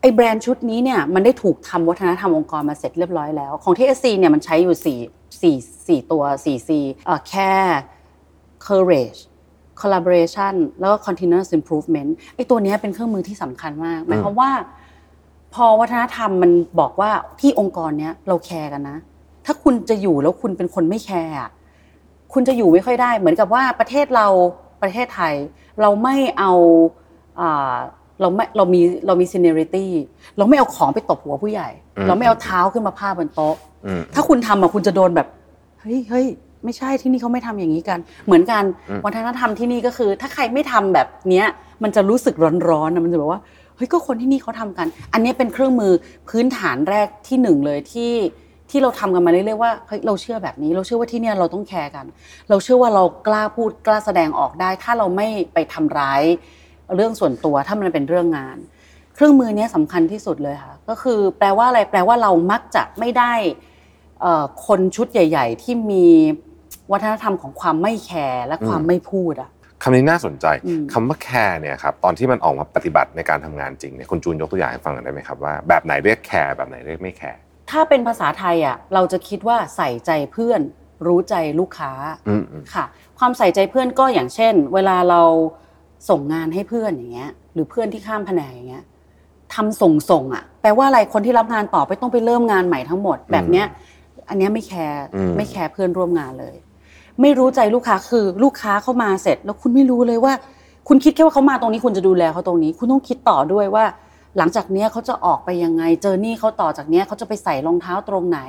[0.00, 4.98] ไอ้แบรนด์ชุดนี้เนี่ยมันได้ถูกทำวัฒนธรรมองค์กรมาเสร็จเรียบร้อยแล้ว ของ ที่ SC เนี่ยมันใช้อยู่
[5.42, 6.70] 4 4 4ตัว4 C
[7.06, 7.74] เอ่อ care
[8.66, 9.20] courage
[9.80, 14.50] collaboration แล้วก็ continuous improvement ไอ้ตัวนี้เป็นเครื่องมือที่สำคัญมากหมายความว่า
[15.54, 18.98] พอวัฒนธรรมมันบอกว่าที่องค์กรเนี้ยเราแคร์กันนะ
[19.44, 21.34] ถ้าคุณจะอยู่แล้วคุณเป็นคนไม่แคร์
[22.32, 24.26] คุณจะอยู่ไม่ค่อยได้ เหมือนกับว่าประเทศเรา
[24.82, 25.34] ประเทศไทย
[25.80, 26.52] เราไม่เอา
[28.20, 29.92] เราไม่เรามีเรามีซีเนียริตี้
[30.36, 31.68] เราไม่เอาของไปตบหัวผู้ใหญ่
[32.06, 33.56] เราไม่เอาเท้าขึ้นมาพาบนโต๊ะ
[34.14, 35.26] ถ้าคุณทำอะคุณจะโดนแบบ
[35.80, 36.26] เฮ้ยเฮ้ย
[36.64, 38.62] ไม่ใช่ที่นี่เขาไม่ทำอย่างนี้กัน เหมือนกัน
[39.04, 41.46] วัฒนธรรมที่นี่ก็คือ ถ้าใครไม่ทำแบบเนี้ย
[41.82, 42.34] มันจะรู้สึก
[42.68, 43.40] ร้อนๆนะมันจะแบบว่า
[43.76, 45.92] เฮ้ยก็คนที่นี่เขาทำกัน อันนี้เป็นเครื่องมือ
[46.28, 48.12] พื้นฐานแรกที่หนึ่งเลยที่
[48.70, 52.06] ที่เราทำกันมาเรื่อยๆว่าเฮ้ยเราเชื่อแบบนี้ เราเชื่อว่าที่เนี่ยเราต้องแคร์กัน
[52.48, 56.22] เราเชื่อว่าเรากล้าพูดกล้าแสดงออกได้ ถ้าเราไม่ไปทำร้าย
[56.94, 58.56] เรื่องส่วนตัวถ้ามันเป็นเรื่องงาน
[59.14, 63.32] เครื่องมือนี้สำคัญที่สุดเลยค่ะ ก็คือแปลว่าอะไรแปลว่าเรามักจะไม่ได้
[64.66, 66.06] คนชุดใหญ่ ๆ ที่มี
[66.92, 69.50] วัฒนธรรมของความไม่แคร์และความไม่พูดอะ
[69.82, 70.46] คำนี้น่าสนใจ
[70.92, 77.38] คำว่าแคร์เนี่ยครับตอนที่มันออกมาปฏิบัติในการทำงานจริงเนี่ยคุณจูนยกตัวอย่างให้ฟังได้ไหมครับว่าแบบไหนเรียกแคร์แบบไหนเรียกไม่แคร์
[77.70, 80.60] ถ้าเป็นภาษาไทยอะเราจะคิดว่าใส่ใจเพื่อน
[81.06, 81.92] รู้ใจลูกค้า
[82.74, 82.84] ค่ะ
[83.18, 85.22] ความใส่ใจเพื่อนก็อย่างเช่น เวลาเรา
[86.08, 88.84] ส่งงานให้เพื่อนอย่างเงี้ย หรือเพื่อนที่ข้ามแผนกอย่างเงี้ย
[89.54, 93.66] ทำส่งส่งอะแปลว่าอะไรคนที่รับงานต่อไปต้องไปเริ่มงานใหม่ทั้งหมดแบบเนี้ย
[94.28, 95.02] อันนี้ไม่แคร์
[95.36, 96.56] ไม่แคร์เพื่อนร่วมงานเลย
[97.20, 100.32] ไม่รู้ใจลูกค้าคือลูกค้าเข้ามาเสร็จ แล้วคุณไม่รู้เลยว่า
[100.88, 103.84] คุณคิดแค่ว่าเขามาตรงนี้คุณจะดูแลเขาตรงนี้ คุณต้องคิดต่อด้วยว่า
[104.38, 108.40] หลังจากนี้เขาจะออกไปยังไงเจอนี่เขาต่อจากนี้เขาจะไปใส่รองเท้าตรงไหน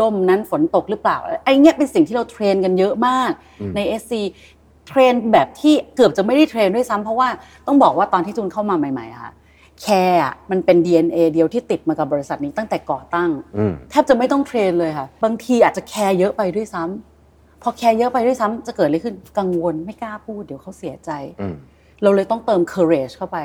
[0.00, 3.30] ร่มนั้นฝนตกหรือเปล่าไอ้เนี้ยเป็นสิ่งที่เรา train กันเยอะมาก
[3.74, 4.12] ใน SC
[4.88, 7.28] train แบบที่เกือบจะไม่ได้ train ด้วยซ้ำเพราะว่า
[7.66, 9.32] ต้องบอกว่าตอนที่จูนเข้ามาใหม่ๆค่ะ
[9.82, 10.20] แคร์
[10.50, 13.30] มันเป็น DNA เดียวที่ติดมากับบริษัทนี้ตั้งแต่ก่อตั้ง
[13.90, 21.10] แทบจะไม่ต้อง train เลยค่ะ บางทีอาจจะแคร์เยอะไปด้วยซ้ำพอแคร์เยอะไปด้วยซ้ำจะเกิดอะไรขึ้นกังวลไม่กล้าพูดเดี๋ยวเขาเสียใจ
[22.02, 23.38] เราเลยต้องเติม courage เข้าไป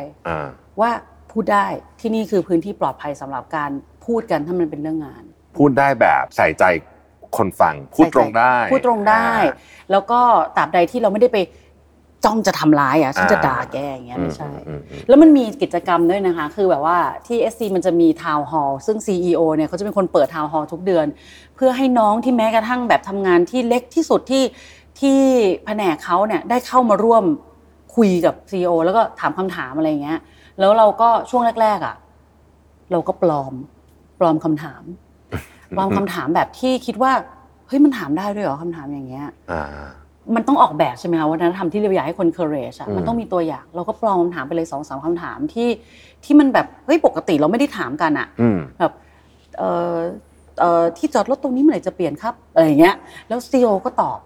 [0.79, 0.91] ว่า
[1.31, 1.67] พูดได้
[1.99, 3.71] ที่นี่คือพื้นที่ปลอดภัยสำหรับการ
[4.05, 5.23] พูดกันถ้ามันเป็นเรื่องงาน
[5.57, 6.63] พูดได้แบบใส่ใจ
[7.37, 9.27] คนฟังพูดตรงได้พูดตรงได้
[9.91, 10.19] แล้วก็
[10.57, 11.37] ตราบใดที่เราไม่ได้ไป
[12.25, 14.51] จ้องจะทำร้ายอะฉันจะด่าแกอย่างเงี้ยไม่ใช่
[15.07, 21.05] แล้วมันมีกิจกรรมด้วยนะคะ คือแบบว่าที่ SC มันจะมีทาวน์ฮอลล์ซึ่ง CEO เนี่ยเขาจะเป็นคนเปิดทาวน์ฮอลล์ทุกเดือน
[21.55, 24.43] เพื่อให้น้องที่แม้กระทั่งแบบทำงานที่เล็กที่สุดที่
[24.99, 25.19] ที่
[25.65, 27.23] แผนกเขาเนี่ยได้เข้ามาร่วม
[27.95, 30.19] คุยกับ CEO แล้วก็ถามคำถามอะไรเงี้ย
[30.59, 31.95] แล้วเราก็ช่วงแรกๆอะ
[32.91, 33.53] เราก็ปลอม
[34.19, 34.83] ปลอมคำถาม
[35.77, 37.11] ปลอมคำถามแบบที่คิดว่า
[37.67, 39.27] เฮ้ยมันถามได้ด้วยเหรอคำถามอย่างเงี้ย
[40.35, 45.69] มันต้องออกแบบใช่ไหมคะวัฒนธรรมที่เราอยากให้คน courage อะมันต้องมีตัวอย่าง เราก็ปลอมคำถามไปเลยสองสามคำถามที่
[46.23, 48.27] ที่มันแบบเฮ้ยปกติเราไม่ได้ถามกันอะ
[48.79, 48.93] แบบ
[49.57, 49.97] เอ่อ
[50.59, 52.95] เอ่อที่จอดรถตรงนี้เมื่อไหร่จะเปลี่ยนครับอะไรเงี้ย
[53.27, 54.19] แล้วซีโอก็ตอบ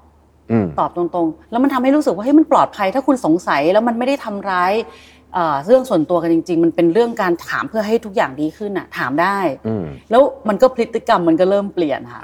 [0.79, 4.73] ตอบตรงๆ แล้วมันทำให้รู้สึกว่าเฮ้ยมันปลอดภัย ถ้าคุณสงสัยแล้วมันไม่ได้ทำร้าย
[5.65, 9.37] เรื่องส่วนตัวกันจริง ๆ มันเป็นเรื่องการถามเพื่อให้ทุกอย่างดีขึ้นอะ ถามได้
[10.11, 12.21] แล้วมันก็พฤติกรรมมันก็เริ่มเปลี่ยนค่ะ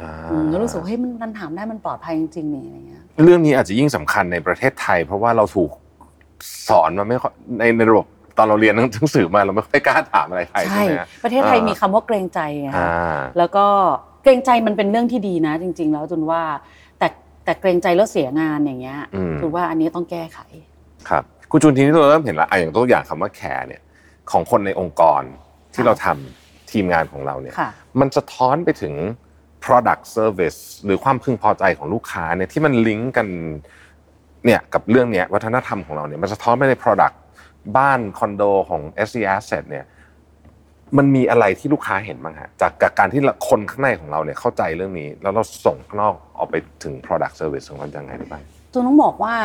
[0.49, 5.71] แล้วรู้สึกเฮ้ยมันถามได้มันปลอดภัยจริงๆนี่อะไรเงี้ยเรื่องนี้อาจจะยิ่งสำคัญในประเทศไทย เพราะว่าเราถูก
[6.69, 7.15] สอนมาไม่
[7.59, 8.05] ในในระบบ
[8.37, 12.69] ตอนเราเรียนหนังสือมาเราไม่ค่อยกล้าถามอะไรใครใช่ไหมประเทศไทยมีคำว่าเกรงใจไง
[13.37, 13.65] แล้วก็
[14.23, 16.41] เกรงใจมันเป็นเรื่องที่ดีนะ จริง ๆ แล้วจนว่า
[16.99, 17.07] แต่
[17.45, 18.99] แต่เกรงใจแล้วเสียงานอย่างเงี้ย
[19.39, 20.39] คือว่าอันนี้ต้องแก้ไข
[21.09, 23.81] ครับ คุณจูนทีนี้เราเริ่มเห็นละอย่างตัวอย่างคำว่าแคร์เนี่ย
[24.31, 25.21] ของคนในองค์กร
[25.73, 27.55] ที่เราทำทีมงานของเราเนี่ย
[27.99, 28.93] มันสะท้อนไปถึง
[29.65, 33.27] product service หรือความพึงพอใจของลูกค้าเนี่ยที่มันลิงก์กัน
[34.45, 37.15] เนี่ยกับเรื่องเนี้ยวัฒนธรรมของเราเนี่ยมันสะท้อนไปใน product
[37.77, 39.85] บ้านคอนโดของ SC Asset เนี่ย
[40.97, 49.35] มันมีอะไรที่ลูกค้าเห็นบ้างฮะจากการที่คนข้างในของเราเนี่ยเข้าใจเรื่องนี้ แล้วเราส่งข้างนอกออกไปถึง product service ของเรายังไงได้บ้างจูนต้องบอกว่า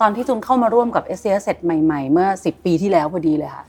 [0.00, 3.64] ตอนที่จูนเข้ามาร่วมกับ s อ s ใหม่ๆ เมื่อ 10 ปีที่แล้วพอดีเลยค่ะ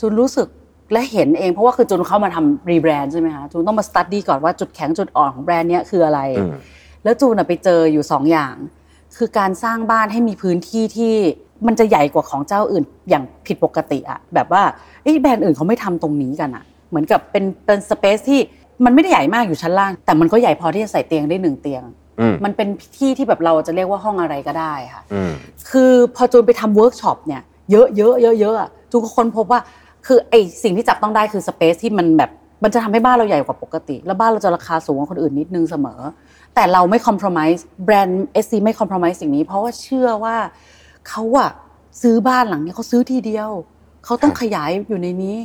[0.00, 0.48] จูนรู้สึก
[0.92, 6.20] และเห็นเองเพราะว่าคือจูนเข้ามาทำรีแบรนด์ใช่ไหมคะจูนต้องมาสตัดดี้ก่อนว่าจุดแข็งจุดอ่อนของแบรนด์นี้คืออะไร
[7.04, 8.54] แล้วจูนไปเจออยู่2อย่าง
[9.16, 11.14] คือการสร้างบ้านให้มีพื้นที่ที่
[11.66, 14.62] มันจะใหญ่กว่าของเจ้าอื่นอย่างผิดปกติอะแบบว่า
[15.20, 18.40] แบรนด์อื่นเขาไม่ทำตรงนี้กันอะเหมือนกับเป็นเป็นสเปซที่
[18.84, 21.82] มันไม่ได้ใหญ่มากอยู่ชั้นล่าง แต่มันก็ใหญ่พอที่จะใส่เตียงได้หนึ่งเตียง
[22.44, 25.02] มันเป็นที่ที่แบบเราจะเรียกว่าห้องอะไรก็ได้ค่ะ
[25.70, 28.54] คือพอจูนไปทำเวิร์กช็อปเนี่ยเยอะเยอะเยอะเยอะ
[28.90, 29.60] จูนก็ค้นพบว่า
[30.06, 32.30] คือไอสิ่งที่จับต้องได้คือ space ที่มันแบบ
[32.62, 36.00] มันจะทำให้บ้านเราใหญ่กว่าปกติ แล้วบ้านเราจะราคาสูงกว่าคนอื่นนิดนึงเสมอ
[36.54, 40.36] แต่เราไม่ compromise แบรนด์ SC ไม่ compromise สิ่งนี้ เพราะว่าเชื่อว่า
[41.08, 41.50] เขาอะ
[42.02, 43.50] ซื้อบ้านหลังนี้เขาซื้อทีเดียว
[44.04, 45.36] เขาต้องขยายอยู่ในนี้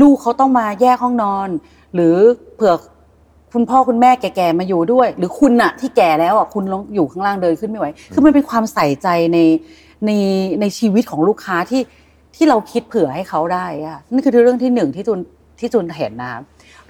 [0.00, 1.48] ลูกเขาต้องมาแยกห้องนอน
[1.94, 2.14] หรือ
[2.54, 2.74] เผื่อ
[3.52, 9.38] คุณพ่อคุณแม่แก่ๆมาอยู่ด้วย หรือคุณอะที่แก่แล้วอะคุณลงอยู่ข้างล่างเดินขึ้นไม่ไหวคือมันเป็นความใส่ใจใน
[10.06, 10.10] ใน
[10.60, 11.82] ในชีวิตของลูกค้าที่
[12.36, 15.18] ที่เราคิดเผื่อให้เขาได้อะนั่นคือเรื่องที่หนึ่งที่จุน
[15.58, 16.32] ที่จุนเห็นนะ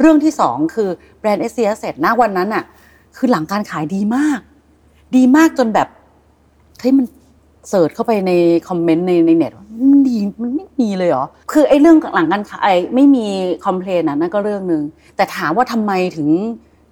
[0.00, 2.64] เรื่องที่สองคือแบรนด์เอเซียเสร็จนะวันนั้นอะ
[3.16, 4.40] คือหลังการขายดีมาก
[5.16, 5.88] ดีมากจนแบบ
[6.80, 7.06] เฮ้ยมัน
[7.68, 8.32] เสิร์ชเข้าไปใน
[8.68, 9.52] คอมเมนต์ในในเน็ต
[9.92, 13.26] มัน ดีมันไม่มีเลยเหรอคือไอ้เรื่องหลังการขายไม่มี
[13.64, 14.82] complain นะนั่นก็เรื่องหนึ่ง
[15.16, 16.28] แต่ถามว่าทำไมถึง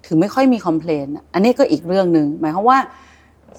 [0.07, 2.79] ถึงไม่ค่อยมี complain อันนี้ก็อีกเรื่องหนึ่งหมายความว่า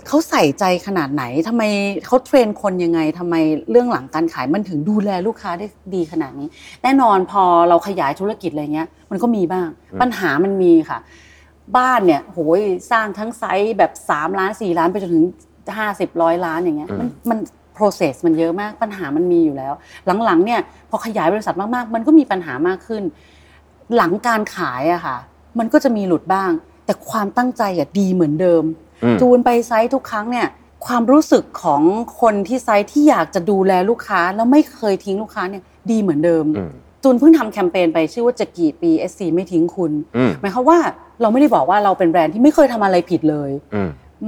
[0.06, 1.62] เขาใส่ใจขนาดไหนทำไม
[2.06, 3.34] เขา train คนยังไงทำไม
[3.70, 6.48] เรื่องหลังการขายมันถึงดูแลลูกค้าได้ดีขนาดนี้
[6.82, 9.66] แน่นอนพอเราขยายธุรกิจอะไรเงี้ย มันก็มีบ้าง
[10.00, 10.98] ปัญหามันมีค่ะ
[11.76, 15.24] บ้านเนี่ยโหยสร้างทั้งไซส์แบบ3ล้าน4ล้านไปจนถึง
[15.72, 17.38] 50ร้อยล้านอย่างเงี้ยมันมัน
[17.78, 19.72] process มันเยอะมากปัญหามันมีอยู่แล้ว
[20.24, 20.60] หลังๆเนี่ย
[20.90, 23.02] พอขยายบริษัทมากๆ มันก็มีปัญหามากขึ้น
[23.96, 25.16] หลังการขายอะค่ะ
[25.58, 26.50] มันก็จะมีหลุดบ้าง
[26.84, 28.64] แต่ความตั้งใจอะดีเหมือนเดิม
[29.20, 30.46] จูนไปไซต์ทุกครั้งเนี่ย
[30.86, 31.82] ความรู้สึกของ
[32.20, 36.44] คนที่ไซต์ที่อยากจะดูแลลูกค้าแล้วไม่เคยทิ้งลูกค้าเนี่ยดีเหมือนเดิม
[37.02, 39.92] จูนเพิ่งทำแคมเปญไปชื่อว่าจะกี่ปี SC ไม่ทิ้งคุณ
[40.40, 40.78] หมายความว่า
[41.20, 43.50] เราไม่ได้บอกว่าเราเป็นแบรนด์ที่ไม่เคยทำอะไรผิดเลย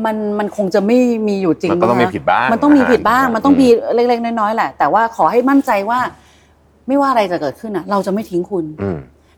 [0.05, 0.98] มันมันคงจะไม่
[1.29, 6.00] มีอยู่จริงมันก็ต้องมีผิดบ้าง มันต้องมีผิดบ้าง มันต้องมีเล็กๆน้อยๆแหละ แต่ว่าขอให้มั่นใจว่า
[6.88, 8.64] ไม่ว่าอะไรจะเกิดขึ้นอะ เราจะไม่ทิ้งคุณ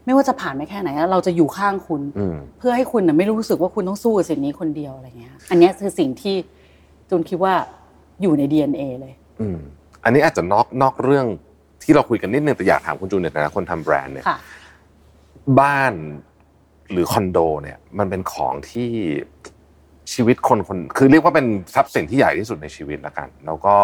[0.05, 2.03] ไม่ว่าจะผ่านไปแค่ไหน เราจะอยู่ข้างคุณ
[2.59, 6.35] เพื่อให้คุณไม่รู้สึกว่าคุณต้องสู้กับสิ่งนี้คนเดียวอะไรเงี้ย อันนี้คือสิ่งที่
[7.11, 7.55] จูนคิดว่า
[8.23, 9.59] อยู่ใน DNA เลยอืม
[10.05, 11.27] อันนี้อาจจะนอกนอกเรื่อง
[11.83, 14.25] ที่เราคุยกันนิดนึงแต่อยากถามคุณจูนเนี่ยนะคนทำแบรนด์เนี่ย
[15.61, 15.95] บ้าน
[16.93, 18.91] หรือคอนโดเนี่ย มันเป็นของที่
[20.13, 23.75] ชีวิตคนคนคือเรียกว่าเป็นทรัพย์สินที่ใหญ่ที่สุดในชีวิตแล้วกัน แล้วก็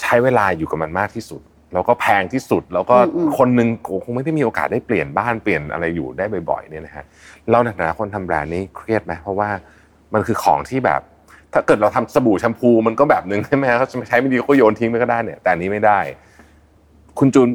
[0.00, 1.40] ใช้เวลาอยู่กับมันมากที่สุด
[1.74, 2.96] แล้วก็แพงที่สุด แล้วก็
[3.38, 3.68] คนหนึ่ง
[4.04, 7.04] คงไม่ได้มีโอกาสได้เปลี่ยนบ้านเปลี่ยนอะไรอยู่ได้บ่อยๆเนี่ยนะฮะ
[7.50, 9.48] เราในฐานะคนทำแบรนด์นี้เครียดไหมเพราะว่า
[10.14, 11.00] มันคือของที่แบบ
[11.52, 15.98] ถ้าเกิดเราทำสบู่แชมพูมันก็แบบหนึ่งใช่ไหมเขาใช้ไม่ดีก็โยนทิ้งไปก็ได้เนี่ย แต่นี้ไม่ได้
[17.18, 17.48] คุณจูน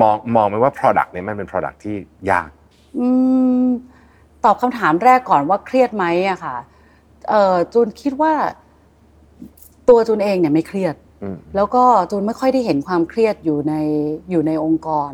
[0.00, 1.96] มองมองไหมว่า Product เนี่ยมันเป็น Product ที่
[2.30, 2.48] ยาก
[2.98, 3.08] อื
[3.64, 3.66] ม
[4.44, 6.71] ตอบคำถามแรกก่อนว่าเครียดไหมอะค่ะเออ
[7.72, 8.32] จูนคิดว่า
[9.88, 10.94] ตัวจูนเองเนี่ยไม่เครียด
[11.56, 13.74] แล้วก็จูนไม่ค่อยได้เห็นความเครียดอยู่ใน
[14.30, 15.12] อยู่ในองค์กร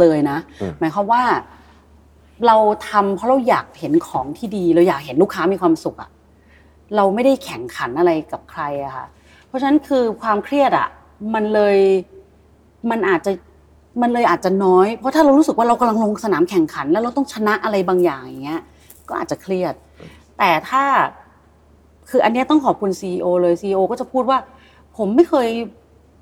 [0.00, 0.38] เลยนะ
[0.78, 1.22] หมายความว่า
[2.46, 2.56] เรา
[2.88, 6.10] ทำเพราะเราอยากเห็นของที่ดี เราอยากเห็นลูกค้ามีความสุขอะ
[6.96, 9.06] เราไม่ได้แข่งขันอะไรกับใครอะค่ะ
[9.46, 10.88] เพราะฉะนั้นคือความเครียดอะ
[11.34, 11.78] มันเลย
[12.90, 13.32] มันอาจจะ
[14.02, 18.62] มันเลยอาจจะน้อย เพราะถ้าเรารู้สึกว่าเรากำลังลงสนามแข่งขัน แล้วเราต้องชนะอะไรบางอย่างอย่างเงี้ย
[19.08, 19.74] ก็อาจจะเครียด
[20.38, 20.84] แต่ถ้า
[22.10, 24.38] คืออันนี้ต้องขอบคุณซีอเลยซีอก็จะพูดว่า
[24.96, 25.48] ผมไม่เคย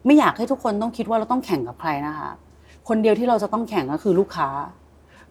[0.07, 2.31] ไม่อยากให้ทุกคนต้องคิดว่าเราต้องแข่งกับใครนะคะ
[2.89, 4.49] คนเดียวที่เราจะต้องแข่งก็คือลูกค้า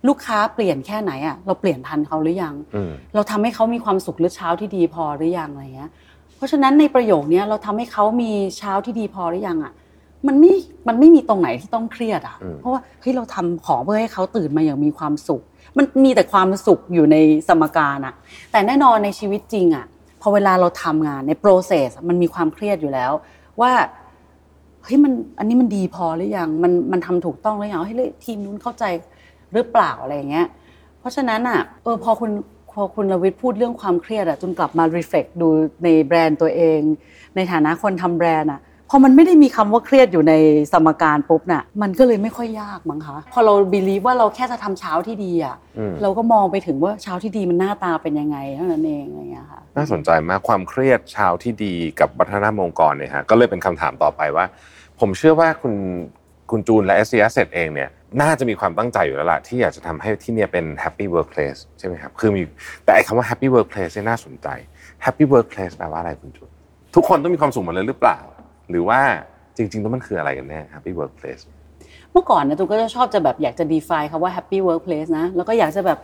[0.08, 2.56] ลูกค้าเปลี่ยนแค่ไหนอะเราเปลี่ยนทันเขาหรือยัง
[3.14, 5.92] เราทำให้เขามีความสุขหรือเช้าที่ดีพอหรือยังอะไรเงี้ย
[6.38, 9.74] เพราะฉะนั้นในประโยคนี้เราทำให้เขามีเช้าที่ดีพอหรือยังอะ
[10.28, 10.54] มันไม่
[10.88, 15.42] มันไม่มีตรงไหนที่ต้องเครียดอะ เพราะว่าเฮ้ยเราทำของเพื่อให้เขาตื่นมาอย่างมีความสุข
[15.78, 18.16] มันมีแต่ความสุขอยู่ในสมการอะ
[18.52, 19.86] แต่แน่นอนในชีวิตจริงอะ
[20.22, 23.12] พอเวลาเราทำงานในโปรเซสมันมีความเครียดอยู่แล้ว
[23.62, 23.72] ว่า
[24.84, 28.84] เฮ้ยมันอันนี้มันดีพอหรือยังมันมันทำถูกต้องหรือยังให้ทีมนู้นเข้าใจ
[29.54, 30.48] หรือเปล่าอะไรเงี้ย
[31.00, 32.32] เพราะฉะนั้นอะเออพอคุณ
[32.72, 35.48] พอคุณรวิทย์พูดเรื่องความเครียดอะจูนกลับมา reflect ดู
[35.84, 36.80] ในแบรนด์ตัวเอง
[37.36, 40.34] ในฐานะคนทำแบรนด์อะ พอมันไม่ได้มีคำว่าเครียดอยู่ใน
[40.74, 45.56] สมการปุ๊บน่ะมันก็เลยไม่ค่อยยากมั้งคะพอเรา believe ว่าเราแค่จะทำเช้าที่ดีอะ
[46.02, 54.46] เราก็มองไปถึงว่าเช้าที่ดีมันหน้าตาเป็นยังไงเท่านั้นเองอะไรเงี้ยค่ะน่าสนใจมากความเครียดเช้าที่ดีกับวัฒนธรรมองค์กรเนี่ยฮะก็เลยเป็นคำถามต่อไปว่า
[55.00, 55.74] ผมเชื่อว่าคุณ
[56.52, 57.90] คุณจูนและ s อ s เเองเนี่ย
[58.22, 62.42] น่าจะมีความตั้งใจอยู่แล้วล่ะที่อยากจะทำให้ที่เนี่ยเป็น happy workplace ใช่ไหมครับคือมี
[62.84, 64.48] แต่ไอ้คำว่า happy workplace เนี่ยน่าสนใจ
[65.06, 66.50] happy workplace แปลว่าอะไรคุณจูน
[66.96, 68.20] ทุกคนต้องมีความสุขหมดเลยหรือเปล่า
[68.70, 69.00] หรือว่า
[69.58, 71.42] จริงๆแล้วมันคืออะไรกันแน่ happy workplace
[72.12, 76.00] เมื่อก่อนนะตูก็จะชอบจะแบบอยากจะ define คำว่า happy workplace นะ แล้วก็อยากจะแบบ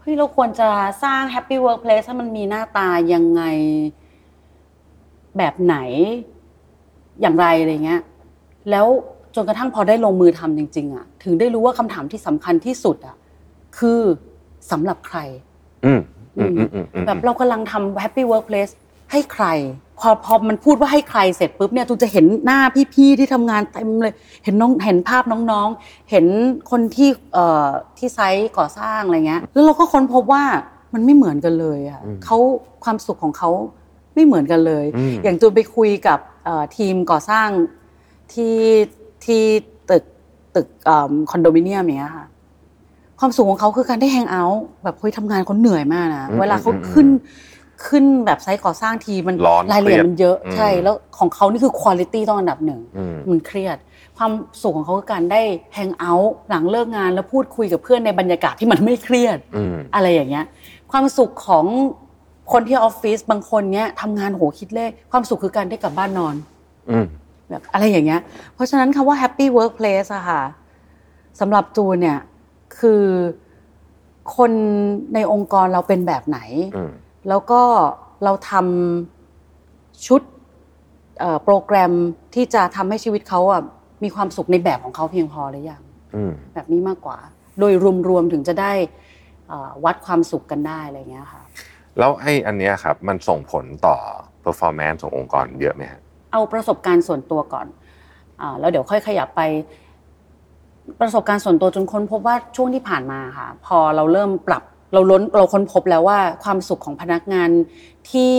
[0.00, 0.68] เฮ้ยเราควรจะ
[1.04, 3.42] สร้าง happy workplace ให้มันมีหน้าตายังไง
[5.38, 5.76] แบบไหน
[7.20, 8.00] อย่างไรอะไรเงี้ย
[8.70, 8.86] แล้ว
[9.34, 13.16] จนกระทั่งพอได้ลงมือทำจริง ๆ อะ ถึงได้รู้ว่าคำถามที่สำคัญที่สุดอะ
[13.78, 14.00] คือ
[14.70, 15.18] สำหรับใคร
[17.06, 18.72] แบบเรากำลังทำ happy workplace
[19.10, 19.46] ให้ใคร
[20.00, 22.60] พอพอมันพูดว่าให้ใครเสร็จปุ๊บเนี่ยตูจะเห็นหน้า
[22.94, 24.14] พี่ๆที่ทำงานเต็มเลย
[24.44, 26.26] เห็นน้องเห็นภาพน้องๆ เห็น
[26.70, 30.44] คนที่เอ่อที่ไซต์ก่อสร้างอะไรเงี้ย แล้วเราก็ค้นพบว่า
[30.94, 32.36] มันไม่เหมือนกันเลยอะเขา
[32.84, 33.50] ความสุขของเขา
[34.14, 34.84] ไม่เหมือนกันเลย
[35.24, 36.18] อย่างจูนไปคุยกับ
[36.76, 37.48] ทีมก่อสร้าง
[38.32, 38.56] ที่
[39.24, 39.42] ที่
[39.90, 40.04] ตึก
[40.56, 40.66] ตึก
[41.30, 42.26] คอนโดมิเนียมเนี้ยค่ะ
[43.20, 47.06] ความสุขของเขาคือการได้แฮงเอาท์แบบเฮ้ยทำงานเขาเหนื่อยมากนะเวลาเขาขึ้น
[47.86, 49.36] ขึ้นแบบไซต์ก่อสร้างทีมัน
[49.72, 52.80] รายละเอียดมันเยอะใช่ แล้วของเขานี่คือคุณภาพต้องอันดับหนึ่ง
[53.30, 53.76] มันเครียด
[54.18, 55.42] ความสุขของเขาคือการได้
[55.74, 59.38] แฮงเอาท์หลังเลิกงานแล้วพูดคุยกับเพื่อนในบรรยากาศที่มันไม่เครียด
[59.94, 60.44] อะไรอย่างเงี้ย
[60.92, 61.64] ความสุขของ
[62.52, 66.34] คนที่ออฟฟิศบางคนเนี้ยทำงานโหคิดเลขความสุขคือการได้กลับบ้านนอน
[67.50, 68.20] แบบอะไรอย่างเงี้ย
[68.54, 70.42] เพราะฉะนั้นคำว่า happy workplace อะค่ะ
[71.40, 72.18] สำหรับจูนเนี่ย
[72.78, 73.02] คือ
[74.36, 74.52] คน
[75.14, 76.38] ในองค์กรเราเป็นแบบไหน
[77.28, 77.62] แล้วก็
[78.24, 80.22] เราทำชุด
[81.44, 81.92] โปรแกรม
[82.34, 83.62] ที่จะทำให้ชีวิตเขาอะ
[84.04, 85.82] มีความสุขในแบบของเขาเพียงพอหรือยัง
[86.54, 87.18] แบบนี้มากกว่า
[87.58, 87.74] โดย
[88.08, 88.72] รวมๆถึงจะได้
[89.84, 91.42] วัดความสุขกันได้อะไรเงี้ยค่ะ
[91.98, 93.96] แล้วไอ้อันเนี้ยครับมันส่งผลต่อ
[94.44, 96.00] performance ขององค์กรเยอะไหมฮะ
[96.32, 97.66] เอาประสบการณ์ส่วนตัวก่อน
[98.40, 99.40] อแล้วเดี๋ยวค่อยขยับไป
[101.00, 107.50] ประสบการณ์ส่วนตัวจนค้นพบว่าช่วงที่ผ่านมาค่ะ พอเราเริ่มปรับ เราล้นเราค้นพบแล้วว่าความสุขของพนักงาน
[108.12, 108.34] ที่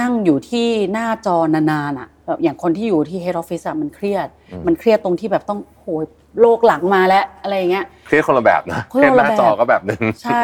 [0.00, 4.28] นั่งอยู่ที่หน้าจอนานๆอะแบบอย่างคนที่อยู่ที่ head office อะมันเครียด
[4.66, 6.04] มันเครียดตรงที่แบบต้องโหย
[6.40, 10.42] โลกหลังมาแล้วอะไรเงี้ยเครียดคนละแบบนะเครียดหน้าจอก็แบบนึงใช่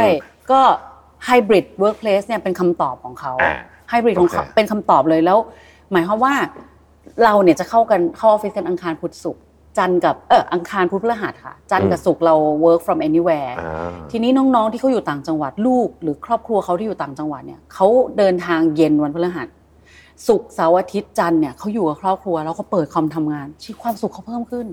[0.50, 0.60] ก็
[1.28, 3.32] hybrid workplace เนี่ยเป็นคำตอบของเขา
[3.88, 5.38] ไฮบริดของเขาเป็นคำตอบเลยแล้ว
[5.92, 6.34] หมายความว่า
[7.24, 9.42] เราเนี่ยจะเข้ากันเข้าออฟฟิศกันอังคารพุธศุกร์
[9.78, 12.34] จันกับเอออังคารพุธพฤหัสค่ะ จันกับศุกร์เรา
[12.64, 13.52] work from anywhere
[14.10, 17.86] ทีนี้น้องๆที่เขาอยู่ต่างจังหวัดลูก หรือครอบครัวเขาที่อยู่ต่างจังหวัดเนี่ยเขา
[18.18, 19.48] เดินทางเย็นวันพฤหัส
[20.26, 24.66] ศุกร์เสาร์อาทิตย์จันเนี่ยเขาอยู่กับครอบครัวแล้วเขาเปิดคอมทำงานชีวิตความสุขเขาเพิ่มขึ้น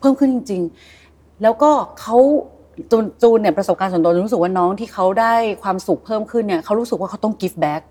[0.00, 0.62] เพิ่มขึ้นจริง
[1.02, 2.16] ๆ แล้วก็เขา
[2.90, 7.82] จูนจูนเนี่ยประสบการณ์ส่วนตัวรู้สึกว่าน้องที่เขาได้ความสุขเพิ่มขึ้นเนี่ยเขารู้สึกว่าเขาต้อง give back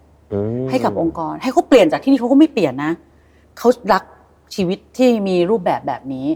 [0.69, 2.91] ให้กับองค์กร ให้เขาเปลี่ยนจากที่นี่เขาก็ไม่เปลี่ยนนะ
[3.57, 4.03] เขารัก
[4.55, 6.27] ชีวิตที่มีรูปแบบแบบนี้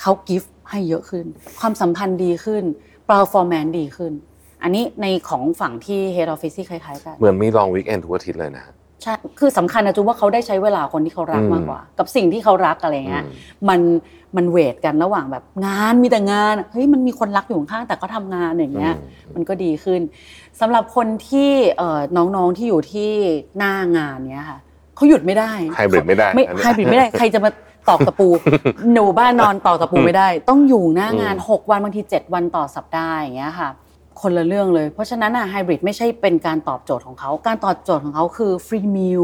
[0.00, 1.26] เขา give ให้เยอะขึ้น
[1.60, 2.64] ความสัมพันธ์ดีขึ้น
[3.08, 4.12] performance ดีขึ้น
[4.62, 8.64] อันนี้ในของฝั่งที่ head office ที่คล้ายๆกัน เหมือนมี long weekend ทุกอาทิตย์เลยนะ
[9.02, 13.24] ใช่ คือสำคัญนะจูว่าเขาได้ใช้เวลาคนที่เขารักมากกว่า กับสิ่งที่เขารักอะไรเงี้ย
[13.68, 13.80] มัน
[14.36, 18.94] มันเวทกันระหว่างแบบงานมีแต่งาน เฮ้ยมันมีคนรักอยู่ข้างแต่ก็ทำงานอย่างเงี้ย
[19.34, 20.00] มันก็ดีขึ้น
[20.60, 21.50] สำหรับคนที่
[22.16, 23.10] น้องๆที่อยู่ที่
[23.58, 24.58] หน้างานเนี้ยค่ะ
[24.96, 26.28] เขาหยุดไม่ได้ไฮบริดไม่ได้
[26.62, 27.50] ไฮบริดไม่ได้ใครจะมา
[27.88, 28.28] ตอกตะปู
[28.92, 33.70] หนูบ้านนอนตอกตะปูไม่ได้ ต้องอยู่หน้างาน 6 วันบางที 7 วันต่อสัปดาห์อย่างเงี้ยค่ะ
[34.20, 39.22] คนละเรื่องเลย เพราะฉะนั้นอะไฮบริดไม่ใช่เป็นการตอบโจทย์ของเขา การตอบโจทย์ของเขาคือ free meal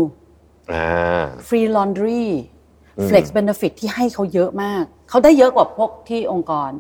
[1.49, 6.71] free laundry flex benefit ที่ให้เขาเยอะมาก เขาได้เยอะกว่าพวกที่องค์กร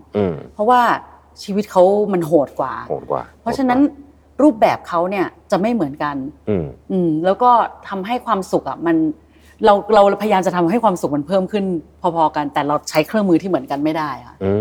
[0.54, 0.82] เพราะว่า
[1.42, 3.80] ชีวิตเขามันโหดกว่าโหดกว่าเพราะฉะนั้น
[4.42, 6.16] รูปแบบเขาเนี่ยจะไม่เหมือนกัน
[6.90, 7.50] อืมแล้วก็
[7.88, 8.96] ทำให้ความสุขอะมัน
[9.64, 11.64] เราเราพยายามจะทำให้ความสุขมันเพิ่มขึ้น
[12.02, 14.52] พอๆกัน แต่เราใช้เครื่องมือที่เหมือนกันไม่ได้ค่ะอื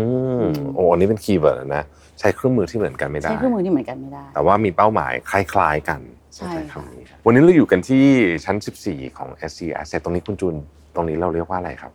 [0.42, 1.84] มโอ้อันนี้เป็นคีย์เวิร์ดนะ
[2.20, 6.00] ใช้เครื่องมือที่เหมือนกันไม่ได้ใช้เครื่องมือที่เหมือนกันไม่ได้ แต่ว่ามีเป้าหมายคล้าย ๆกัน
[6.36, 8.04] ใช่คำนี้วันนี้เราอยู่กันที่
[8.44, 10.54] ชั้น 14 ของ SC Asset ตรงนี้คุณจุน
[10.94, 11.92] ตรงนี้เราเรียกว่าอะไรครับ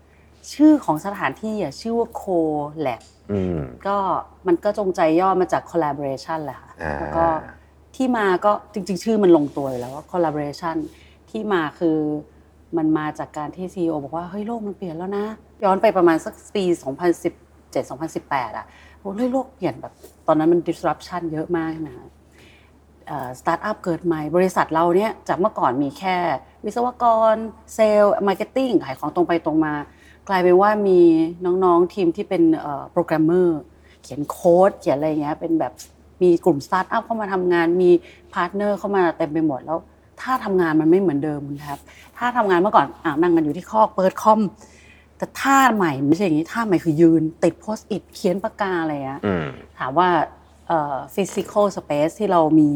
[0.54, 2.40] ชื่อของสถานที่อะชื่อว่า Co
[2.86, 3.02] Lab
[3.88, 3.98] ก็
[4.48, 7.26] มันก็จงใจย่อมาจาก collaboration แหละค่ะแล้วก็
[7.96, 10.78] ที่มาก็จริง ๆ ชื่อมันลงตัวอยู่แล้วว่า collaboration
[11.30, 11.98] ที่มาคือ
[12.78, 15.26] มันมาจากการที่ CEO บอกว่าเฮ้ยโลกมันเปลี่ยนแล้วนะ
[15.64, 16.64] ย้อนไปประมาณสักปี
[17.42, 18.66] 2017-2018 อะ
[19.00, 19.94] โอ้ยโลกเปลี่ยนแบบ
[20.28, 21.96] ตอนนั้นมัน disruption เยอะมากนะ
[23.40, 26.18] สตาร์ทอัพเกิดใหม่ บริษัทเราเนี่ยจากเมื่อก่อนมีแค่
[26.66, 27.36] วิศวกร
[27.76, 29.74] sales marketing ขายของตรงไปตรงมา
[30.30, 31.00] กลายเป็นว่ามี
[31.46, 32.44] น้องๆทีมที่เป็น
[32.92, 33.60] โปรแกรมเมอร์
[34.04, 35.74] เขียนโค้ดเขียนอะไรเงี้ยเป็นแบบ
[36.22, 37.90] มีกลุ่มสตาร์ทอัพเข้ามาทำงาน มี
[38.34, 39.80] partner เข้ามาเต็มไปหมดแล้ว
[40.22, 41.80] ท่าทำงานมันไม่เหมือนเดิมคุณครับ
[42.18, 44.42] ถ้าทำงานเมื่อก่อนอ่านั่งกันอยู่ที่คอกเปิดคอม
[45.18, 49.20] แต่ท่าใหม่ไม่ใช่อย่างนี้ท่าใหม่คือยืน ติดโพสต์อิทเขียนปากกาอะไรอะ
[49.80, 50.08] ถามว่า
[51.14, 52.70] ฟิสิกอลสเปซที่เรามี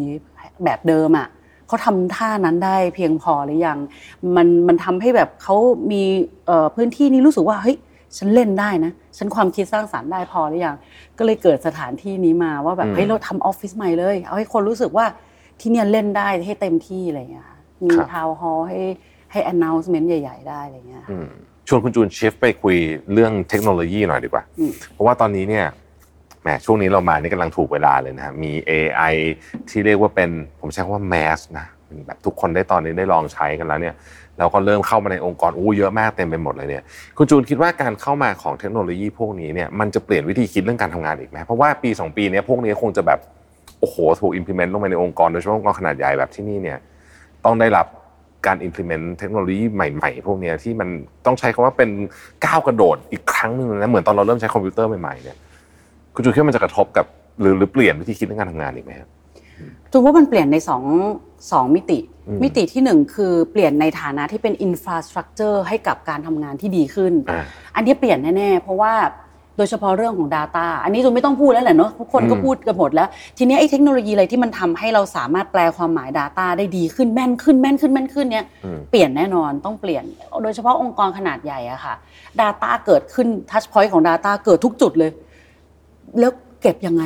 [0.63, 1.28] แบบเดิมอะ
[1.67, 3.78] เขาทำท่านั้นได้เพียงพอหรือยัง
[4.36, 5.56] มันมันทำให้แบบเขา
[5.91, 6.04] มี
[6.75, 7.78] พื้นที่นี้รู้สึกว่าเฮ้ย
[8.17, 10.76] ฉันเล่นได้นะ ฉันความคิดสร้างสารรค์ได้พอหรือยัง
[11.17, 15.06] ก็เลยเกิดสถานที่นี้มาว่าแบบเฮ้ยเราทำออฟฟิศใหม่เลย เอาให้คนรู้สึกว่า
[15.60, 17.45] ที่เนี่ยเล่นได้ให้เต็มที่อะไรอย่างเงี้ย
[17.86, 18.82] มีทาวน์ฮอลให้
[19.32, 21.04] ให้ announcement ใหญ่ ๆ ได้อะไรเงี้ย
[21.67, 22.76] ชวนคุณจูนเชฟไปคุย
[23.13, 24.43] เรื่องเทคโนโลยีหน่อยดีกว่า
[24.93, 25.65] เพราะว่าตอนนี้เนี่ย
[26.41, 29.15] แหมช่วงนี้เรามานี่กำลังถูกเวลาเลยนะมี AI
[29.69, 31.67] ที่เรียกว่าเป็นผมใช้คำว่าแมสนะ
[32.08, 33.95] แบบทุกคนได้ตอนนี้ได้ลองใช้กันแล้วเนี่ย
[34.39, 36.84] เราก็เริ่มเข้ามาในองค์กรอู้เยอะมากเต็มไปหมดเลยเนี่ย
[37.17, 43.19] คุณจูนคิดว่าการเข้ามาของเทคโนโลยีพวกนี้เนี่ยมันจะเปลี่ยนวิธีคิดเรื่องการทำงานอีกไหมเพราะว่าปี 2 ปีนี้พวกนี้คงจะแบบ
[43.80, 46.78] โอ้โหถูก implement ลงไปในองค์กรโดยเฉพาะองค์กรขนาดใหญ่แบบที่นี่เนี่ย
[47.45, 47.88] ต้องได้รับ
[48.47, 50.89] การ implement เทคโนโลยีใหม่ๆ พวกนี้ที่มัน
[51.25, 51.89] ต้องใช้คำว่าเป็น
[52.45, 55.38] ก้าวกระโดดอีกครั้งหนึ่งนะเหมือนตอนเราเริ่มใช้คอมพิวเตอร์ใหม่ๆเนี่ย
[56.15, 57.06] คุณจูนคิดว่ามันจะกระทบกับ
[57.41, 59.10] หรือหรือเปลี่ยนวิธีคิดเรื่องการทำงานอีกไหมครับ
[59.91, 60.84] จูว่ามันเปลี่ยนในสอง
[61.52, 61.99] สองมิติ
[62.44, 67.13] มิติที่หนึ่งคือเปลี่ยนในฐานะที่เป็นอินฟราสตรักเจอร์ให้กับการทำงานที่ดีขึ้น
[67.76, 68.94] อันนี้เปลี่ยนแน่ๆ เพราะว่า
[69.58, 78.45] โดยเฉพาะเรื่องของ Data อันนี้จูไม่ต้องพูดแล้วแหละเนาะทุกคนก็พูดกันหมดแล้ว ทีนี้ไอ้เทคโนโลยีอะไรที่มันทำให้เราสามารถแปลความหมาย Data ได้ดีขึ้นแม่นขึ้นแม่นขึ้นแม่นขึ้นเนี่ย
[78.89, 80.03] เปลี่ยนแน่นอนต้องเปลี่ยน
[80.43, 81.93] โดยเฉพาะองค์กรขนาดใหญ่อะค่ะ
[82.41, 85.12] Data เกิดขึ้นทัชพอยต์ของ Data เกิดทุกจุดเลย
[86.20, 86.32] แล้ว
[86.62, 87.03] เก็บยังไง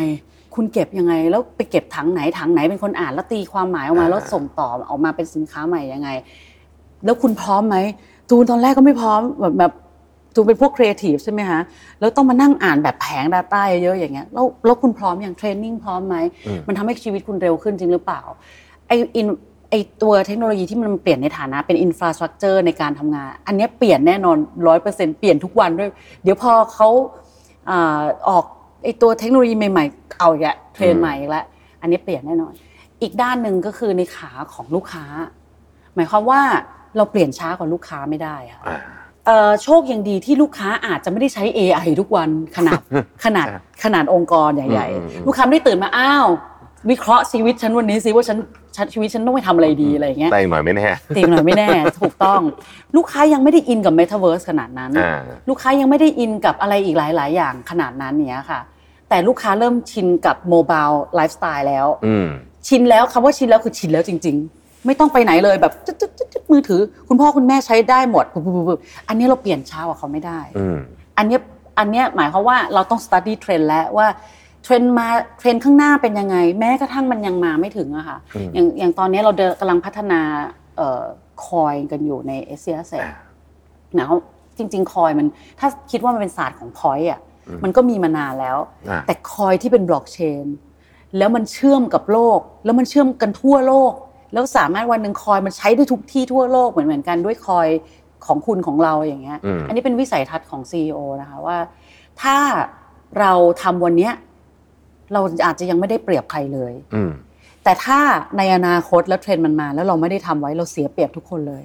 [0.56, 6.10] คุณเก็บยังไง แล้วไปเก็บถังไหนถังไหนเป็นคนอ่านแล้วตีความหมายออกมาแล้วส่งต่อออกมาเป็นสินค้าใหม่ยังไง
[7.06, 7.78] แล้วคุณพร้อมไหม
[8.30, 9.74] จูนตอนแรกก็ไม่พร้อมแบบแบบ
[10.36, 11.60] จูนเป็นพวกครีเอทีฟใช่ไหมคะ
[12.00, 16.16] แล้วต้องมานั่งอ่านแบบแผง Data เยอะอย่างเงี้ยแล้วแล้วคุณพร้อมอย่าง training พร้อมไหม
[16.68, 18.22] มันทำให้ชีวิตคุณเร็วขึ้นจริงหรือเปล่า
[18.88, 19.28] ไออิน
[19.70, 24.38] ไอตัวเทคโนโลยีที่มันเปลี่ยนในฐานะเป็น infrastructure ในการทำงาน อันนี้เปลี่ยนแน่นอน
[24.68, 25.90] ร้อยเปอร์เซ็นต์เปลี่ยนทุกวันด้วย
[26.24, 26.90] เดี๋ยวพอเขา
[28.30, 28.46] ออก
[28.84, 31.46] ไอตัวเทคโนโลยีใหม่ๆ เอาอีกแล้ว train ใหม่อีกแล้ว
[31.82, 32.54] อันนี้เปลี่ยนแน่นอน
[33.02, 35.06] อีกด้านหนึ่งก็คือในขาของลูกค้า
[35.96, 36.42] หมายความว่า
[36.98, 38.62] เราเปลี่ยนช้ากว่าลูกค้าไม่ได้ค่ะ
[39.64, 42.80] โชคยังดีที่ลูกค้าอาจจะไม่ได้ใช้ AI ทุกวันขนาด
[43.24, 43.48] ขนาด
[43.84, 46.28] ขนาดองค์กรใหญ่ ๆ ลูกค้าไม่ได้ตื่นมาอ้าว
[46.90, 48.38] วิเคราะห์ชีวิตฉันวันนี้สิว่าฉัน
[48.94, 51.68] ชีวิตฉันต้องไปทำอะไรดีอะไรอย่างเงี้ยแต่หน่อยไม่แน่อีกหน่อยไม่แน่
[52.00, 52.42] ถูกต้อง
[52.96, 54.92] ลูกค้ายังไม่ได้อินกับเมตาเวิร์สขนาดนั้น
[55.50, 58.60] ลูกค้ายังไม่ได้อินกับอะไรอีกหลาย ๆ อย่างขนาดนั้นเนี้ยค่ะ
[59.14, 61.88] แต่ลูกค้าเริ่มชินกับ mobileไลฟ์สไตล์แล้ว
[62.68, 65.74] ชินแล้วคำว่าชินแล้วคือชินแล้วจริง ๆ ไม่ต้องไปไหนเลยแบบ
[66.34, 68.26] จุดมือถือ คุณพ่อคุณแม่ใช้ได้หมด
[69.08, 70.40] อันนี้เราเปลี่ยนช้ากว่าเขาไม่ได้
[71.18, 71.38] อันนี้
[71.80, 74.08] อันนี้หมายความว่าเราต้อง study trend แล้วว่า
[74.64, 75.08] เทรนมา
[75.40, 78.18] เทรนข้างหน้าเป็นยังไง แม้กระทั่งมันยังมาไม่ถึงอะค่ะ
[78.54, 80.22] อย่างอย่างตอนนี้เราเดินกำลังพัฒนา
[81.46, 82.94] coin กันอยู่ใน SC Asset
[84.00, 84.08] นะ
[84.58, 85.28] จริง ๆ coin มัน
[85.60, 87.20] ถ้าคิดว่ามันเป็นศาสตร์ของ point อะ
[87.64, 88.58] มันก็มีมานานแล้ว
[89.06, 90.46] แต่คอยที่เป็นบล็อกเชน
[91.18, 93.94] แล้วมันเชื่อมกับโลก แล้วมันเชื่อมกันทั่วโลก
[94.34, 97.68] แล้วสามารถวันหนึ่งคอยมันใช้ได้ทุกที่ทั่วโลกเหมือนเหมือนกันด้วยคอย
[98.26, 101.58] ของคุณของเราอย่างเงี้ย อันนี้เป็นวิสัยทัศน์ของซีอนะคะว่า
[102.22, 102.38] ถ้า
[103.20, 103.32] เรา
[103.62, 104.14] ทำวันเนี้ย
[105.14, 106.74] เราอาจจะยังไม่ได้เปรียบใครเลย
[107.64, 108.00] แต่ถ้า
[108.38, 111.64] ในอนาคตแล้วเทรนด์มันมา แล้วเราไม่ได้ทำไว้เราเสียเปรียบทุกคนเลย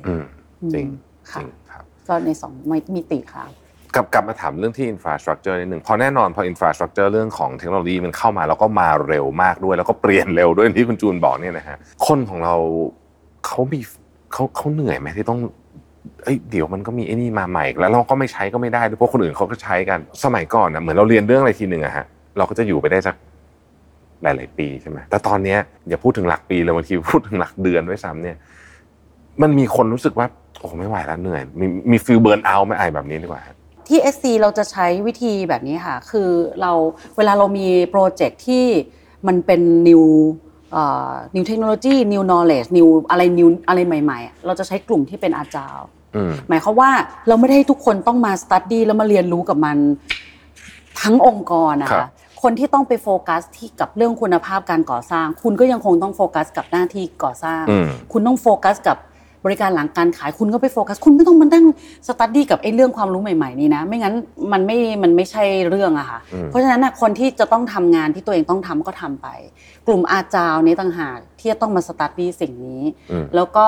[0.61, 0.89] จริง
[1.33, 1.43] ค่ะ
[2.09, 2.53] ก็ในสอง
[2.97, 3.45] มิติค่ะ
[3.95, 11.76] กลับกลับมาถามเรื่องที่ infrastructure นิดหนึ่งพอแน่นอนพอ infrastructure เรื่องของเทคโนโลยีมันเข้ามาแล้วก็มาเร็วมากด้วย แล้วก็เปลี่ยนเร็วด้วยที่คุณจูนบอกเนี่ยนะฮะ
[12.07, 12.55] คนของเรา
[13.47, 13.80] เขามี
[14.32, 15.39] เขาเขาเหนื่อยไหมที่ต้อง
[16.24, 22.05] เอ้ยเดี๋ยวมันก็มีไอ้นี่มาใหม่ แล้วเราก็ไม่ใช้ก็ไม่ได้เพราะคนอื่นเขาก็ใช้กันสมัยก่อนนะเหมือนเราเรียนเรื่องอะไรทีหนึ่งอะฮะ
[22.36, 23.14] เราก็จะอยู่ไปได้สัก
[24.22, 25.57] หลาย ๆ ปีใช่ไหมแต่ตอนนี้
[25.89, 28.36] อย่าพูดถึงหลักปีเลยบางทีพูดถึงหลักเดือนด้วยซ้ำเนี่ย
[29.43, 30.26] มันมีคนรู้สึกว่า
[30.59, 33.43] โอ้ไม่ไหวแล้วเหนื่อย มีมี feel burn out ไหมไอ้แบบนี้ดีกว่า
[33.89, 36.30] ที่ SC เราจะใช้วิธีแบบนี้ค่ะ คือ
[36.61, 36.72] เรา
[37.16, 38.64] เวลาเรามีโปรเจกต์ที่
[39.26, 40.05] มันเป็น new
[41.34, 45.86] new technology new knowledge new อะไร new อะไรใหม่ ๆ เราจะใช้กลุ่มที่เป็น agile
[46.49, 46.91] หมายความว่า
[47.28, 49.76] เราไม่ได้ให้ทุกคนต้องมา study แล้วมาเรียนรู้กับมัน
[51.01, 52.09] ทั้งองค์กรนะคะ
[52.43, 57.62] คนที่ต้องไปโฟกัสที่กับเรื่องคุณภาพการก่อสร้าง คุณก็ยังคงต้องโฟกัสกับหน้าที่ก่อสร้าง
[58.12, 58.97] คุณต้องโฟกัสกับ
[59.45, 61.64] บริการหลังการขายคุณก็ไปโฟกัส คุณไม่ต้องมานั่ง
[62.07, 64.14] study กับไอ้เรื่องความรู้ใหม่ๆนี่นะ ไม่งั้น
[64.53, 69.26] มันไม่มันไม่ใช่เรื่องอะค่ะเพราะฉะนั้นคนที่จะต้องทำงานที่ตัวเองต้องทำก็ทำไป
[69.86, 72.82] กลุ่ม agile นี้ต่างหากที่จะต้องมา study สิ่งนี้
[73.34, 73.66] แล้วก็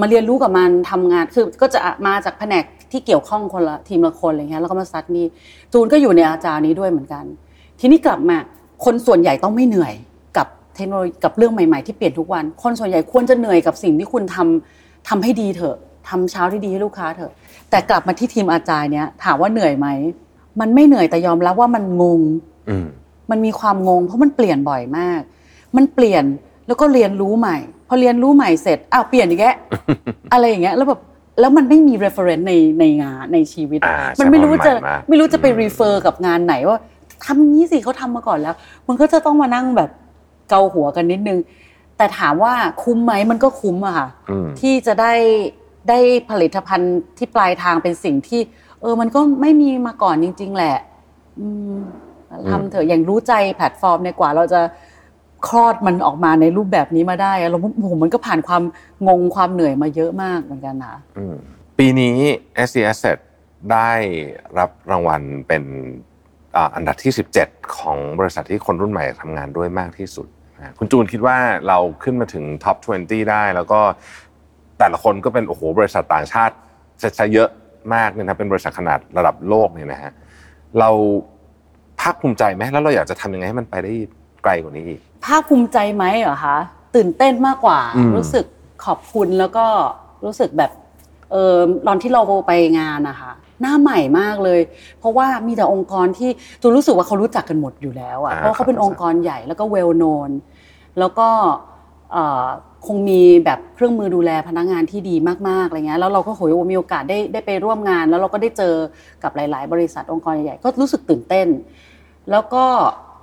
[0.00, 5.26] มาเรียนรู้กับมันทำงานคือก็จะมาจากแผนกที่เกี่ยวข้องคนละทีมละคนอะไรเงี้ยแล้วก็มา study
[5.72, 7.24] จูนก็อยู่ใน agile นี้ด้วยเหมือนกัน
[7.80, 8.38] ทีนี้กลับมา
[8.84, 10.15] คนส่วนใหญ่ต้องไม่เหนื่อยกับ
[10.76, 15.76] เทคโนโลยีกับเรื่องใหม่ๆที่เปลี่ยนทุกวัน คนส่วนใหญ่ควรจะเหนื่อยกับสิ่งที่คุณทำทำให้ดีเถอะ
[16.08, 17.32] ทำเช้าที่ดีให้ลูกค้าเถอะ
[17.70, 19.88] แต่กลับมาที่ทีมอาจารย์เนี้ยถามว่าเหนื่อยไหม
[20.60, 22.20] มันไม่เหนื่อยแต่ยอมรับว่ามันงง
[23.30, 25.20] มันมีความงง เพราะมันเปลี่ยนบ่อยมาก
[25.76, 26.24] มันเปลี่ยน
[26.66, 27.56] แล้วก็เรียนรู้ใหม่
[27.88, 29.44] พอเรียนรู้ใหม่เสร็จอ้าวเปลี่ยนอีกแก
[30.32, 31.00] อะไรอย่างเงี้ยแล้วแบบ
[31.40, 33.80] แล้วมันไม่มี reference ในในงานในชีวิต
[34.20, 34.72] มันไม่รู้จะ
[35.08, 36.78] ไม่รู้จะไป refer กับงานไหนว่า
[37.24, 38.54] ทำนี้สิเขาทำมาก่อนแล้ว
[38.88, 39.90] มันก็จะต้องมานั่งแบบ
[40.48, 41.38] เกาหัวกันนิดนึง
[41.96, 44.08] แต่ถามว่าคุ้มไหมมันก็คุ้มอะค่ะ
[44.60, 45.14] ที่จะได้
[45.88, 45.98] ได้
[46.30, 48.40] ผลิตภัณฑ์ที่ปลายทางเป็นสิ่งที่
[48.80, 50.76] เออมันก็ไม่มีมาก่อนจริง ๆ แหละ
[52.50, 54.60] ทำเถอะอย่างรู้ใจแพลตฟอร์มเนี่ยกว่าเราจะ
[55.48, 57.58] คลอดมันออกมาในรูปแบบนี้มาได้เรา
[57.90, 58.62] ผมมันก็ผ่านความ
[59.06, 61.00] งงความเหนื่อยมาเยอะมากเหมือนกันนะ
[61.78, 62.16] ปีนี้
[62.68, 63.18] s c Asset
[63.72, 63.90] ได้
[64.58, 65.62] รับรางวัลเป็น
[66.74, 70.26] อันดับที่ 17 ของบริษัทที่คนรุ่นใหม่ทำงานด้วยมากที่สุด
[70.78, 71.36] คุณจูนคิดว่า
[71.68, 73.80] เราขึ้นมาถึงท็อป 20 ได้ แล้วก็
[74.78, 76.54] แต่ละคนก็เป็นโอ้โหบริษัทต่างชาติ
[77.16, 77.48] ใช้เยอะ
[77.94, 80.12] มากเนี่ยนะเป็นบริษัทขนาดระดับโลกเนี่ยนะฮะ
[80.78, 80.90] เรา
[82.00, 83.92] ภาคภูมิใจไหมแล้วเราอยากจะทำยังไงให้มันไปได้
[84.42, 86.56] ไกลกว่านี้อีกภาคภูมิใจไหมเหรอคะ
[86.94, 87.80] ตื่นเต้นมากกว่า
[88.16, 88.44] รู้สึก
[88.84, 89.66] ขอบคุณแล้วก็
[90.24, 90.70] รู้สึกแบบ
[91.30, 94.60] เออตอนที่เราไปงานนะคะ หน้าใหม่มากเลย
[94.98, 96.30] เพราะว่ามีแต่องค์กรที่
[96.62, 100.30] จูรู้สึกว่าเขารู้จักกันหมดอยู่แล้วอะเพราะเขาเป็นองค์กรใหญ่แล้วก็เวลโนน
[100.98, 101.28] แล้วก็
[102.86, 105.16] คงมีแบบเครื่องมือดูแลพนักงานที่ดี
[105.48, 108.74] มากๆอะไรเงี้ยแล้วเราก็โหยมีโอกาสได้ได้ไปร่วมงาน แล้วเราก็ได้เจอ
[109.22, 111.48] กับหลาย ๆ บริษัทองค์กรใหญ่ก็รู้สึกตื่นเต้น
[112.30, 112.64] แล้วก็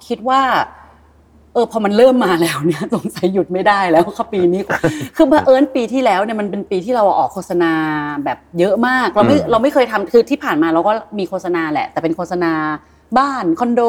[0.08, 0.42] คิดว่า
[1.54, 4.62] เออพอมันเริ่มมาแล้วเนี่ยสงสัยหยุดไม่ได้แล้วครับปีนี้
[5.16, 7.72] คือเอิญปีที่แล้วเนี่ยมันเป็นปีที่เราออกโฆษณา
[8.26, 12.54] แบบเยอะมาก เราไม่เราไม่เคยทำคือที่ผ่านมาเราก็มีโฆษณาแหละ แต่เป็นโฆษณา
[13.18, 13.82] บ้านคอนโด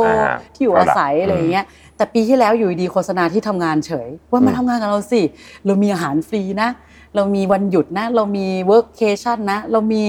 [0.55, 1.65] ที่อยู่อาศัยอะไรเงี้ย
[1.97, 5.23] แต่ปีที่แล้วอยู่ดีโฆษณาที่ทำงานเฉย ว่ามาทำงานกับเราสิ
[5.67, 6.71] เรามีอาหารฟรีนะ
[7.15, 10.03] เรามีวันหยุดนะ เรามี workation นะ เรามี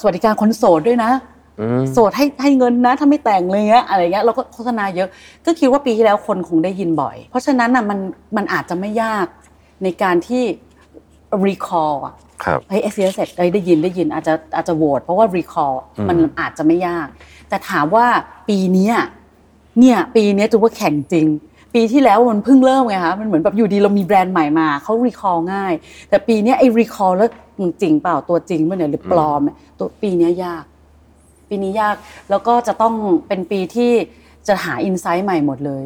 [0.00, 1.10] สวัสดิการคนโสดด้วยนะ
[1.92, 5.08] โสดให้ให้เงินนะ ถ้าไม่แต่งเลยเงี้ยอะไรเงี้ยเราก็โฆษณาเยอะ
[5.46, 7.98] ก็คิดว่าปีที่แล้วคนคงได้ยินบ่อย เพราะฉะนั้นอะมัน
[8.36, 9.26] มันอาจจะไม่ยาก
[9.82, 10.42] ในการที่
[11.46, 12.14] recall อะ
[12.70, 15.74] ให้เอสเสร็จได้ยินได้ยินอาจจะอาจจะโหวตเพราะว่า recall
[16.08, 17.08] มันอาจจะไม่ยาก
[17.48, 18.06] แต่ถามว่า
[18.48, 18.90] ปีนี้
[19.78, 21.26] เนี่ยปีนี้จูว่าแข่งจริง
[21.74, 25.72] ปีที่แล้วมันเพิ่งเริ่มไงคะมันเหมือนแบบอยู่ดีเรามีแบรนด์ใหม่มาเขารีคอร์ง่าย
[26.08, 27.28] แต่ปีนี้ไอ้รีคอร์แล้ว
[27.60, 29.40] จริงเปล่าตัวจริงเมื่อไหร่หรือปลอม
[29.78, 30.64] ตัวปีนี้ยาก
[31.50, 31.96] ปีนี้ยาก
[32.30, 32.94] แล้วก็จะต้อง
[33.28, 33.92] เป็นปีที่
[34.48, 35.84] จะหาอินไซต์ใหม่หมดเลย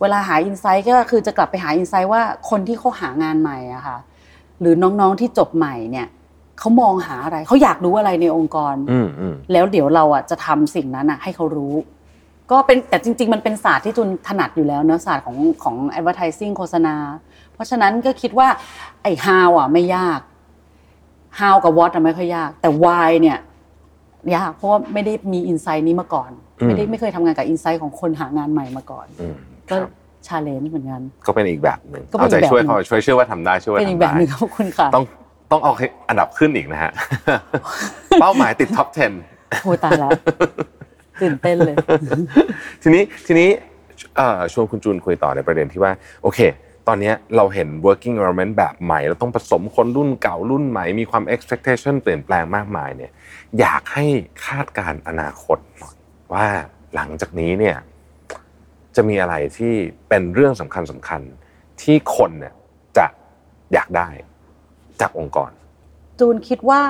[0.00, 3.98] เวลาหาอินไซต์ก็คือจะกลับไปหาอินไซต์ว่าคนที่เขาหางานใหม่อะค่ะ
[4.60, 6.06] หรือน้องๆที่จบใหม่เนี่ย
[6.58, 8.74] เขามองหาอะไรเขาอยากรู้อะไรในองค์กร
[9.52, 11.74] แล้วเดี๋ยวเราอะจะทำสิ่งนั้นอะให้เขารู้
[12.50, 16.96] ก็เป็นแต่จริง ๆ มันเป็นศาสตร์ที่จุนถนัดอยู่แล้วเนื้อศาสตร์ของของ advertising โฆษณา
[17.52, 18.48] เพราะฉะนั้นก็คิดว่า
[19.02, 20.20] ไอ้ how อะไม่ยาก
[21.40, 23.38] how กับ what อะไม่ค่อยยาก แต่ why เนี่ย
[24.36, 26.30] ยากเพราะว่าไม่ได้มี insight นี้มาก่อน
[26.66, 29.06] ไม่ได้ไม่เคยทำงานกับ insight ของคนหางานใหม่มาก่อน
[29.70, 29.76] ก็
[30.26, 35.04] challenge เหมือนกันก็เป็นอีกแบบหนึ่งเอาใจช่วยเขาช่วยเชื่อว่าทำได้ช่วยว่าทำได้เป็นอีกแบบหนึ่งขอบคุณค่ะต้อง
[35.52, 35.72] ต้องเอา
[36.08, 36.92] อันดับขึ้นอีกนะฮะ
[38.20, 38.88] เป้าหมายติด top
[39.24, 40.10] 10โอ้ตายแล้ว
[41.22, 41.76] ตื่นเต้นเลย
[42.82, 43.48] ทีนี้ทีนี้
[44.52, 45.92] ชวนคุณจูนคุยต่อในประเด็นที่ว่า
[46.22, 46.40] โอเค
[46.88, 53.10] ตอนนี้เราเห็น working environment แบบใหม่ เราต้องผสมคนรุ่นเก่ารุ่นใหม่มีความ expectation เปลี่ยนแปลงมากมายเนี่ย
[53.60, 54.06] อยากให้
[54.46, 55.96] คาดการอนาคตหน่อย
[56.32, 56.46] ว่า
[56.94, 57.76] หลังจากนี้เนี่ย
[58.96, 59.74] จะมีอะไรที่
[60.08, 61.20] เป็นเรื่องสำคัญสำคัญ
[61.82, 62.54] ที่คนเนี่ย
[62.96, 63.06] จะ
[63.72, 64.08] อยากได้
[65.00, 65.50] จากองค์กร
[66.18, 66.82] จูนคิดว่า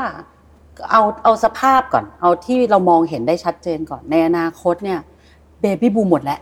[0.91, 5.01] เอาเอาสภาพก่อน เอาที่เรามองเห็นได้ชัดเจนก่อนในอนาคตเนี่ย
[5.61, 6.41] baby boom หมดแล้ว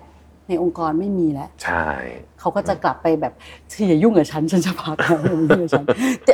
[0.50, 1.88] ในองค์กรไม่มีแล้วใช่
[2.40, 3.32] เขาก็จะกลับไปแบบ
[3.70, 5.84] ที่อย่ายุ่งกับฉันฉันจะพักแล้วอย่ายุ่งกับฉัน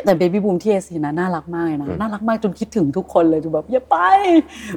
[0.05, 3.97] แต่ baby boom ที่ SC นะน่ารักมากนะน่ารักมากจนคิดถึงทุกคนเลยจนแบบอย่าไป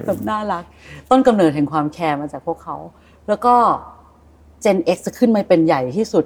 [0.06, 0.64] แบบน่ารัก
[1.10, 2.76] ต้นกำเนิดแห่งความ care มาจากพวกเขา
[3.28, 3.56] แล้วก็
[4.64, 6.26] Gen X จะขึ้นมาเป็นใหญ่ที่สุด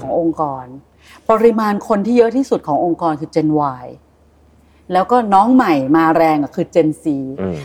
[0.00, 0.64] ขององค์กร
[1.30, 3.48] ปริมาณคนที่เยอะที่สุดขององค์กรคือ Gen
[3.82, 3.84] Y
[4.92, 7.04] แล้วก็น้องใหม่มาแรงคือ Gen Z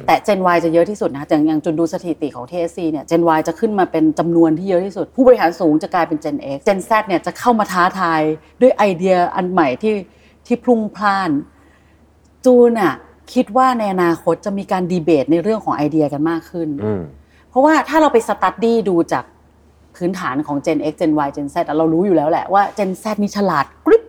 [0.06, 8.22] แต่ Gen Y จะเยอะที่สุดนะอย่างอย่างจนดูสถิติของ TSC เนี่ย Gen Y จะขึ้นมาเป็นจำนวนที่เยอะที่สุด ผู้บริหารสูงจะกลายเป็น Gen X Gen Z เนี่ยจะเข้ามาท้าทาย
[8.62, 9.96] ด้วยไอเดียอันใหม่ที่
[10.46, 11.32] ที่พลุ่งพล่าน
[12.46, 12.94] จูนอะ
[13.34, 16.70] คิดว่าในอนาคตจะมีการดีเบตในเรื่องของไอเดียกันมากขึ้น
[17.50, 19.24] เพราะว่าถ้าเราไปสตัดดี้ดูจาก
[19.96, 24.04] พื้นฐานของ Gen X Gen Y Gen Z เรารู้อยู่แล้วแหละว่า Gen Z มีฉลาดกริบ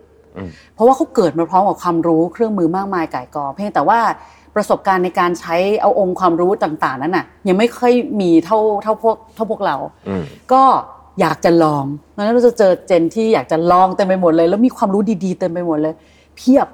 [0.73, 3.99] เพราะว่าเขาเกิดมาพร้อมกับความรู้เครื่องมือมากมายก่ายกองเพียงแต่ว่า
[4.55, 9.75] ประสบการณ์ในการใช้เอาองค์ความรู้ต่าง ๆ นั้นน่ะ ยังไม่ค่อยมีเท่าเท่าพวกเท่าพวกเรา
[10.53, 10.63] ก็
[11.19, 15.93] อยากจะลองงั้นเราจะเจอเจนที่อยากจะลองเต็มไปหมดเลย แล้วมีความรู้ดีๆเต็มไปหมดเลย
[16.35, 16.67] เพียบ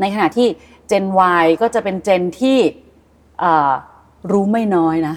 [0.00, 0.48] ในขณะที่
[0.88, 1.04] เจน
[1.42, 2.58] Y ก็จะเป็นเจนที่
[4.32, 5.16] รู้ไม่น้อยนะ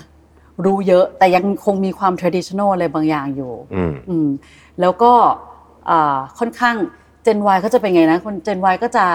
[0.66, 3.54] รู้เยอะแต่ยังคงมีความ traditional อะไรบางอย่างอยู่
[4.82, 5.14] แล้วก็
[6.40, 6.76] ค่อนข้าง
[7.24, 9.06] เจน Y ก็จะเป็นไงนะคนเจน Y ก็จะ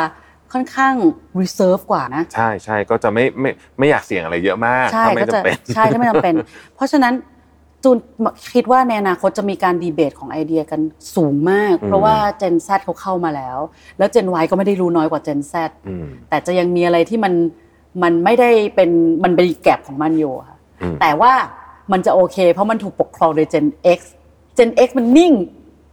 [0.52, 0.94] ค่อนข้าง
[1.40, 5.40] reserve กว่านะ ใช่ใช่ก็จะไม่ไม่ไม่อยากเสี่ยงอะไรเยอะมากใช่ก็จะ
[5.74, 6.34] ใช่ไม่จำเป็น
[6.74, 7.14] เพราะฉะนั้น
[7.84, 7.96] จูน
[8.54, 10.80] คิดว่าในอนาคตจะมีการดีเบตของไอเดียกัน
[11.16, 13.58] สูงมาก เพราะว่า Gen Z เขาเข้ามาแล้ว
[13.98, 15.54] แล้ว Gen Y ก็ไม่ได้รู้น้อยกว่า Gen Z
[16.28, 17.32] แต่จะยังมีอะไรที่มัน
[18.02, 18.90] มันไม่ได้เป็น
[19.24, 20.56] มันเป็นแกลบของมันอยู่ค่ะ
[21.00, 21.32] แต่ว่า
[21.92, 24.00] มันจะโอเค เพราะมันถูกปกครองโดย Gen X
[24.58, 25.32] Gen X มันนิ่ง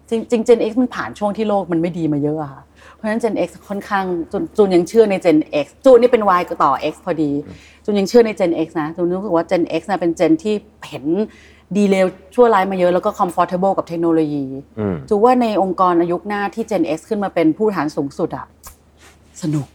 [0.09, 2.61] จริงๆ Gen X มันผ่านช่วงที่โลกมันไม่ดีมาเยอะอะค่ะ
[2.93, 4.05] เพราะฉะนั้น Gen X ค่อนข้าง
[4.57, 7.31] จูนยังเชื่อใน Gen X จูนนี่เป็น Y ต่อ X พอดี
[7.85, 10.55] จูนยังเชื่อใน Gen X นะจูนรู้สึกว่า Gen X นะเป็น Gen ที่
[10.89, 11.05] เห็น
[11.77, 14.45] ดีเลวชั่วร้ายมาเยอะแล้วก็ comfortable กับเทคโนโลยี
[15.09, 18.47] จูว่าในองค์กรอายุหน้าที่ Gen X ขึ้นมาเป็นผู้ฐานสูงสุดอะ
[19.41, 19.67] สนุก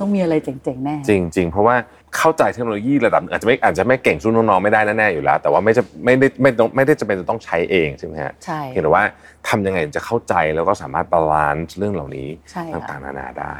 [0.00, 1.76] ต้องมีอะไรเจ๋งๆแน่ จริงๆเพราะว่า
[2.18, 9.02] เข้าใจเทคโนโลยีระดับอาจจะไม่อาจจะไม่เก่งสู้น้องๆไม่ได้แน่ๆอยู่แล้ว แต่ว่าไม่จะไม่ได้ไม่ต้องไม่ได้จะเป็นจะต้องใช้เองใช่ไหมฮะใช่เห็นว่า
[9.48, 12.28] ทำยังไงจะเข้าใจแล้วก็สามารถ balance เรื่องเหล่านี้
[12.72, 13.56] ต่างๆนานาได้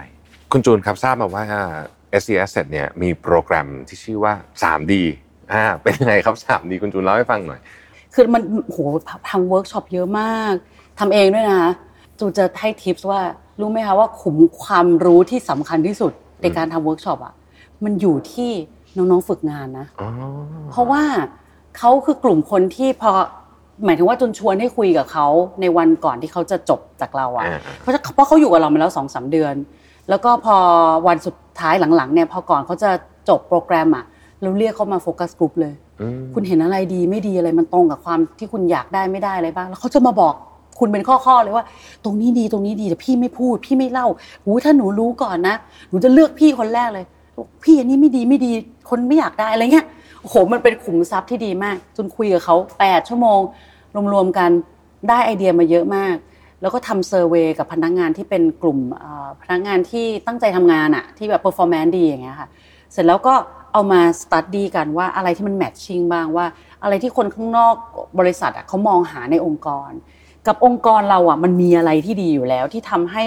[0.52, 1.44] คุณจูนครับทราบมาว่า
[2.22, 4.32] s c s เเนี่ยมีโปรแกรมที่ชื่อว่า
[4.62, 4.92] 3D
[5.52, 7.60] อ่าเป็นยังไงครับ 3D คุณจูนเล่าให้ฟังหน่อย
[8.14, 8.78] คือมันโห
[9.30, 10.54] ทำเวิร์กช็อปเยอะมาก
[10.98, 11.62] ทำเองด้วยนะ
[12.18, 13.20] จูนจะให้ tips ว่า
[13.60, 17.34] รู้ไหมคะว่าขุมความรู้ที่สำคัญที่สุดในการทำเวิร์กช็อปอะ
[17.84, 18.50] มันอยู่ที่
[18.96, 19.86] น้องๆฝึกงานนะ
[20.70, 21.02] เพราะว่า
[21.78, 23.10] เขาคือกลุ่มคนที่พอ
[23.84, 25.26] หมายถึงว่าจนชวนให้คุยกับเขา
[25.60, 27.46] ในวันก่อนที่เขาจะจบจากเราอะ
[27.80, 29.54] เพราะเพราะเขาอยู่กับเรามาแล้วสองสามเดือน
[30.08, 30.56] แล้วก็พอ
[31.06, 32.90] วันสุดท้ายหลังๆเนี่ยพอก่อนเขาจะ
[33.28, 34.04] จบโปรแกรมอะ
[34.42, 35.74] เราเรียกเขามา focus group เลย
[36.34, 40.34] คุณเห็นอะไรดีไม่ดีอะไรมันตรงกับความที่คุณอยากได้ไม่ได้อะไรบ้าง แล้วเขาจะมาบอก
[40.78, 41.64] คุณเป็นข้อๆเลยว่า
[42.04, 44.06] ตรงนี้ดีตรงนี้ดีแต่พี่ไม่พูด พี่ไม่เล่า
[44.42, 45.56] หูถ้าหนูรู้ก่อนนะ
[45.88, 47.04] หนูจะเลือกพี่คนแรกเลย
[47.62, 48.52] พี่อันนี้ไม่ดีไม่ดี
[48.90, 49.86] คนไม่อยากได้อะไรเงี้ย
[50.20, 53.40] โอ้โหมันเป็นขุมทรัพย์ที่ดีมาก จนคุยกับเขาแปดชั่วโมง
[54.12, 54.50] รวมๆกัน
[55.08, 56.16] ได้ไอเดียมาเยอะมาก
[56.60, 58.78] แล้วก็ทำ survey กับพนักงานที่เป็นกลุ่ม
[59.42, 62.48] พนักงานที่ตั้งใจทำงานอะที่แบบ performance ดีอย่างเงี้ยค่ะ
[62.92, 63.34] เสร็จแล้วก็
[63.72, 66.46] เอามา study กันว่าอะไรที่มัน matching บ้างว่า
[66.82, 67.74] อะไรที่คนข้างนอก
[68.18, 69.90] บริษัทอะเขามองหาในองค์กร
[70.46, 73.24] กับองค์กรเราอะมันมีอะไรที่ดีอยู่แล้วที่ทำให้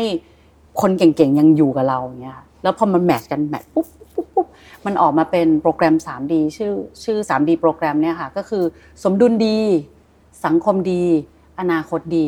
[0.82, 4.48] คนเก่งๆยังอยู่กับเราเงี้ย แล้วพอมัน match กัน match ปุ๊บปุ๊บปุ๊บ
[4.86, 8.64] มันออกมาเป็นโปรแกรม 3D ชื่อชื่อ 3D โปรแกรมเนี่ยค่ะก็คือ
[9.04, 9.60] สมดุลดี
[10.46, 11.04] สังคมดี
[11.60, 12.28] อนาคตดี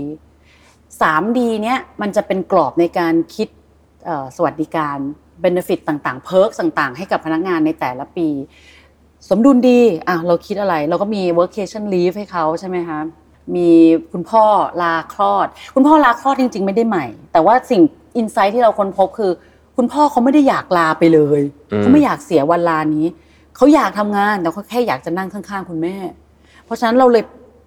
[1.01, 3.47] 3D เนี้ยมันจะเป็นกรอบในการคิด
[4.35, 4.97] สวัสดิการ
[5.41, 8.27] benefit ต่างๆ perk ต่างๆ ให้กับพนักงานในแต่ละปี
[9.29, 12.99] สมดุลดีอะเราคิดอะไร เราก็มี workation leave ให้เขาใช่ไหมคะ
[13.55, 13.69] มี
[14.11, 14.45] คุณพ่อ
[14.81, 17.81] ลาคลอด คุณพ่อลาคลอดจริง ๆ ไม่ได้ใหม่ แต่ว่าสิ่ง
[18.17, 19.31] อินไซต์ที่เราค้นพบคือ
[19.81, 21.41] คุณพ่อเขาไม่ได้อยากลาไปเลย
[21.79, 23.05] เขาไม่อยากเสียวันลานี้
[23.55, 25.95] เขาอยากทำงานแต่เขาแค่อยากจะนั่งข้างๆ คุณแม่
[26.65, 27.23] เพราะฉะนั้นเราเลย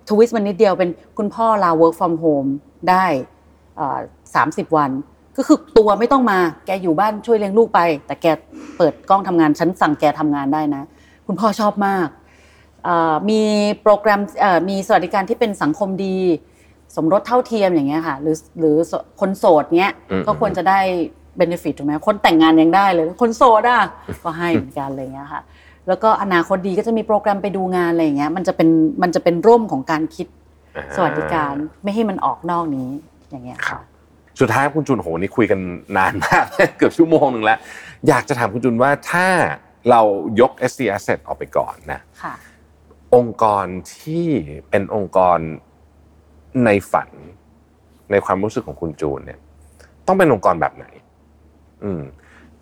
[0.08, 2.48] ทวิสต์มันนิดเดียวเป็นคุณพ่อลา work from home
[2.90, 3.04] ได้
[4.34, 4.90] สามสิบวัน
[5.36, 8.26] ก็คือตัวไม่ต้องมาแกอยู่บ้านช่วยเลี้ยงลูกไป แต่แก
[8.76, 10.82] เปิดกล้องทำงานฉันสั่งแกทำงานได้นะ
[11.26, 12.08] คุณพ่อชอบมาก
[13.30, 13.42] มี
[13.82, 14.20] โปรแกรม
[14.68, 16.16] มีสวัสดิการที่เป็นสังคมดี
[16.96, 18.76] สมรสเท่าเทียมอย่างเงี้ยค่ะ หรือหรือ
[19.20, 19.94] คนโสดเงี้ย
[20.26, 20.80] ก็ควรจะได้
[21.36, 23.82] เบนฟิตถูกไหมคนแต่งงานยังได้เลย คนโสดอะ
[24.22, 25.42] ก็ให้เหมือนกันอะไรเงี้ยค่ะ
[25.88, 28.68] แล้วก็อนาคตดีก็จะมีโปรแกรมไปดูงานอะไรอย่างเงี้ย มันจะเป็น
[29.02, 30.26] มันจะเป็นร่มของการคิด
[30.96, 32.90] สวัสดิการไม่ให้มันออกนอกนี้
[33.30, 33.78] อย่างเงี้ยค่ะ
[34.40, 35.60] สุดท้ายคุณจุนโหนี่คุยกัน
[35.96, 36.44] นานมาก
[36.78, 37.58] เกือบชั่วโมงหนึ่งแล้ว
[38.08, 39.26] อยากจะถามคุณจุนว่าถ้า
[39.90, 40.00] เรา
[40.40, 42.00] ยก SC Asset ออกไปก่อนนะ
[43.14, 43.66] องค์กร
[43.96, 44.26] ที่
[44.70, 45.38] เป็นองค์กร
[46.64, 47.08] ในฝัน
[48.10, 49.38] ในความรู้สึกของคุณจูนเนี่ย
[50.06, 51.01] ต้องเป็นองค์กรแบบไหนอืม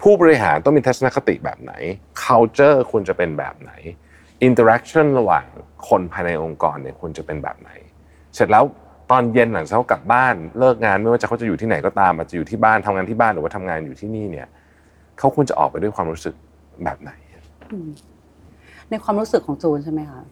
[0.00, 1.72] ผู้บริหารต้องมีทัศนคติแบบไหน
[2.22, 3.72] culture ควรจะเป็นแบบไหน
[4.46, 5.44] interaction ระหว่าง
[5.88, 7.70] คนภายในองค์กรเนี่ยควรจะเป็นแบบไหน
[8.34, 8.64] เสร็จแล้ว
[9.10, 14.48] ตอนเย็นหลังจากเขากลับบ้านเลิกงานไม่ว่าจะเขาจะอยู่ที่ไหนก็ตามอาจจะอยู่ที่บ้านทำงานที่บ้านหรือว่าทำงานอยู่ที่นี่เนี่ย
[15.18, 16.34] เขาควรจะออกไปด้วยความรู้สึก
[16.84, 17.12] แบบไหน
[18.90, 20.22] ในความรู้สึกของจูนใช่ไหมคะ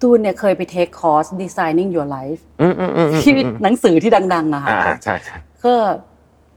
[0.00, 2.42] ตูนเนี่ยเคยไปเทคคอร์ส designing your life
[3.22, 4.72] ที่หนังสือที่ดังๆอะค่ะ
[5.04, 5.74] ใช่ใช่ก็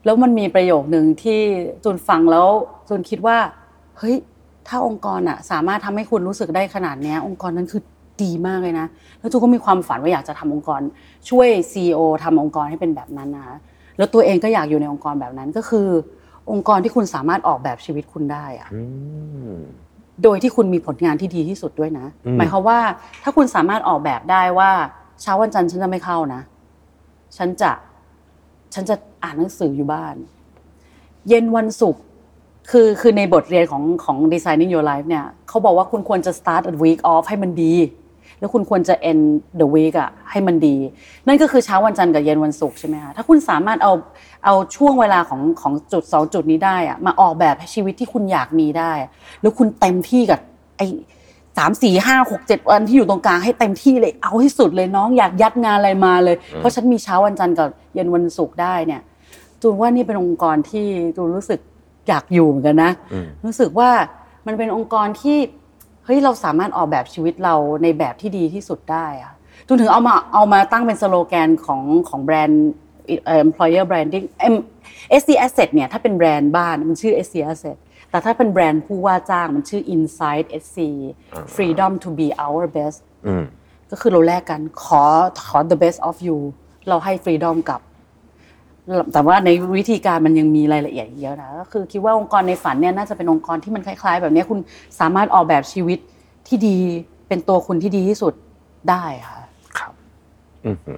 [0.06, 1.39] แล้วมันมีประโยคหนึ่งที่
[1.84, 2.47] จูนฟังแล้ว
[2.88, 3.38] จูนคิดว่า
[3.97, 4.16] เฮ้ย
[4.68, 7.82] ถ้าองค์กรอะสามารถทำให้คุณรู้สึกได้ขนาดนี้องค์กรนั้นคือ
[8.24, 8.88] ดีมากเลยนะ
[9.20, 10.82] แล้วจูนก็มีความฝันว่าอยากจะทำองค์กร
[11.30, 13.56] ช่วยซีอทำองค์กรให้เป็นแบบนั้นนะคะ
[13.97, 15.88] แล้วตัวเองก็อยากอยู่ในองค์กรแบบนั้นก็คือ
[16.51, 18.70] องค์กรที่คุณสามารถออกแบบชีวิตคุณได้อะ
[20.24, 22.06] โดยที่คุณมีผลงานที่ดีที่สุดด้วยนะ
[22.38, 22.80] หมายความว่า
[23.24, 24.72] ถ้าคุณสามารถออกแบบได้ว่า
[25.22, 26.41] เช้าวันจันทร์ฉันจะไม่เข้านะ
[27.38, 27.72] ฉันจะ
[28.74, 30.15] ฉันจะอ่านหนังสืออยู่บ้าน
[31.30, 32.01] เย็นวันศุกร์
[32.71, 37.74] คือคือในบทเรียนของของ Designing Your Life เนี่ยเขาบอกว่าคุณควรจะ start a week off ให้มันดี
[38.39, 39.24] แล้วคุณควรจะ end
[39.61, 40.76] the week อะให้มันดี
[41.28, 43.93] นั่นก็คือเช้าวันจันทร์กับเย็นวันศุกร์ใช่ไหมคะถ้าคุณสามารถเอา
[44.45, 48.91] เอาช่วงเวลาของของจุดสองจุดนี้ได้อะมาออกแบบให้ชีวิตที่คุณอยากมีได้
[49.41, 50.39] แล้วคุณเต็มที่กับ
[50.78, 50.82] ไอ
[51.58, 59.01] สามสี่ห้าหกเจ็ดวันที่อยู่ตรงกลางให้เต็มที่เลยเอาให้สุดเลยน้องอยากยัดงานอะไรมาเลย เพราะฉันมีเช้าวันจันทร์กับเย็นวันศุกร์ได้เนี่ย
[59.62, 60.86] จูนว่านี่เป็นองค์กรที่
[61.16, 61.60] จูนรู้สึก
[62.08, 62.91] อยากอยู่เหมือนกันนะ
[63.45, 63.91] รู้สึกว่า
[64.47, 65.38] มันเป็นองค์กรที่
[66.06, 69.34] เฮ้ยเราสามารถออกแบบชีวิตเราในแบบที่ดีที่สุดได้อะ
[69.68, 72.72] จนถึงเอามาเอามาตั้งเป็นสโลแกนของของแบรนด์
[73.45, 74.26] employer branding
[75.22, 77.78] SC Asset เนี่ยถ้าเป็นแบรนด์บ้านมันชื่อ SC Asset
[78.14, 80.78] แต่ถ้าเป็นแบรนด์ผู้ว่าจ้างมันชื่อ Inside SC
[81.55, 82.99] Freedom to be our best
[83.91, 85.03] ก็คือเราแลกกันขอ
[85.47, 86.38] ขอ the best of you
[86.89, 87.82] เราให้ freedom กับ
[89.14, 94.59] แต่ว่าในวิธีการมันยังมีรายละเอียดเยอะนะก็คือคิดว่าองค์กรในฝันเนี่ยน่าจะเป็นองค์กรที่มันคล้าย ๆ แบบนี้คุณ
[94.99, 95.99] สามารถออกแบบชีวิต
[96.47, 96.78] ที่ดี
[97.28, 98.34] เป็นตัวคุณที่ดีที่สุด
[98.89, 99.39] ได้ค่ะ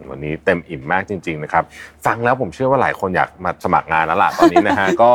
[0.09, 1.63] วันนี้เต็มอิ่มมากจริง ๆ นะครับ
[2.05, 5.11] ฟังแล้วผมเชื่อว่าหลายคนอยากมาสมัครงานแล้วล่ะตอนนี้นะฮะ ก็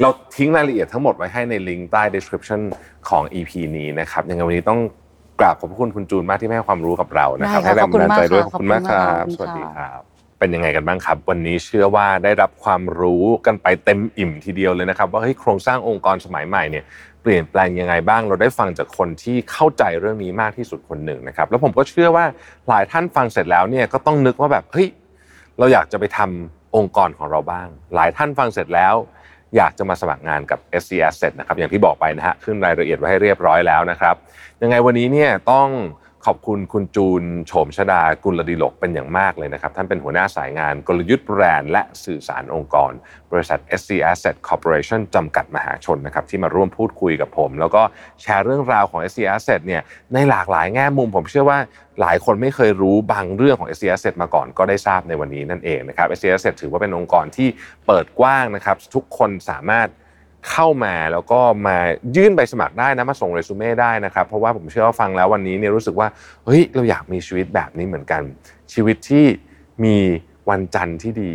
[0.00, 2.60] เราทิ้งรายละเอียดทั้งหมดไว้ให้ในลิงก์ใต้ description
[3.08, 4.80] ของ EP นี้นะครับยังไงวันนี้ต้อง
[5.40, 10.11] กราบขอบพระคุณคุณจูนมากที่ให้ความรู้กับเรานะครับ ให้แรงบันดาลใจด้วยขอบคุณมากครับสวัสดีครับ
[10.42, 16.84] เป็นยังไงกันบ้างครับ วันนี้เชื่อว่าได้รับความรู้กันไปเต็มอิ่มทีเดียวเลยนะครับ ว่าเฮ้ยโครงสร้างองค์กรสมัยใหม่เนี่ย
[17.22, 22.24] เปลี่ยนแปลงยังไงบ้าง เราได้ฟังจากคนที่เข้าใจเรื่องนี้มากที่สุดคนหนึ่งนะครับ แล้วผมก็เชื่อว่า
[22.68, 24.88] หลายท่านฟังเสร็จแล้วเนี่ยก็ต้องนึกว่าแบบเฮ้ย
[25.58, 28.94] เราอยากจะไปทำองค์กรของเราบ้าง หลายท่านฟังเสร็จแล้ว
[29.56, 34.14] อยากจะมาสมัครงานกับ SC Asset นะครับอย่างที่บอกไปนะฮะขึ้นรายละเอียดไว้ให้เรียบร้อยแล้วนะครับ
[34.62, 35.68] ยังไงวันนี้เนี่ยต้อง
[36.26, 42.92] ขอบคุณคุณจูนโฉมชดากุลดิลกเป็นอย่างมากเลยนะครับ ท่านเป็นหัวหน้าสายงานกลยุทธ์แบรนด์และสื่อสารองค์กร
[43.32, 47.82] บริษัท SC Asset Corporation จำกัดมหาชนนะครับที่มาร่วมพูดคุยกับผม แล้วก็
[48.22, 49.82] แชร์เรื่องราวของ SC Asset เนี่ย
[50.14, 51.58] ในหลากหลายแง่มุม ผมเชื่อว่า
[52.00, 57.48] หลายคนไม่เคยรู้บางเรื่องของ SC Asset มาก่อนก็ได้ทราบในวันนี้นั่นเองนะครับ SC Asset ถือว่าเป็นองค์กรที่
[57.86, 59.88] เปิดกว้างนะครับทุกคนสามารถ
[60.50, 61.76] เข้ามาแล้วก็มา
[62.16, 66.08] ยื่นใบสมัครได้นะมาส่งเรซูเม่ได้นะครับ เพราะว่าผมเชื่อว่าฟังแล้ววันนี้เนี่ยรู้สึกว่า
[66.44, 68.22] เฮ้ยเราอยากมีชีวิตแบบนี้เหมือนกัน
[68.72, 69.26] ชีวิตที่
[69.84, 69.96] มี
[70.50, 71.32] วันจันทร์ที่ดี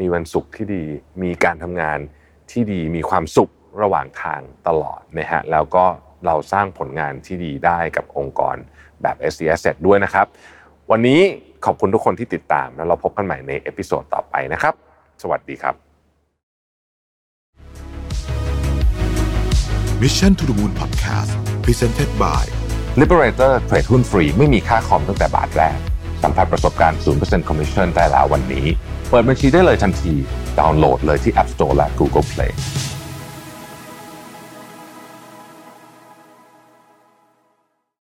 [0.00, 0.84] มีวันศุกร์ที่ดี
[1.22, 1.98] มีการทำงาน
[2.50, 3.50] ที่ดีมีความสุข
[3.82, 5.84] ระหว่างทางตลอดนะฮะแล้วก็
[6.26, 8.56] เราสร้างผลงานที่ดีได้กับองค์กร
[9.02, 10.26] แบบ s อ s ด้วยนะครับ
[10.90, 11.20] วันนี้
[11.64, 14.74] ขอบคุณทุกคนที่ติดตามแล้วเราพบกันใหม่ใน episode ต่อไปนะครับ
[15.22, 15.89] สวัสดีครับ
[20.04, 21.32] Mission to the Moon Podcast
[21.64, 22.42] Presented by
[23.00, 25.78] Liberator เทรดหุ้นฟรีไม่มีค่าคอมตั้งแต่บาทแรก
[26.22, 28.66] สัมผัสประสบการณ์ 0% Commission ได้แล้ววันนี้
[29.10, 30.14] เปิดบัญชีได้เลยทันที
[30.58, 32.52] ดาวน์โหลดเลยที่ App Store และ Google Play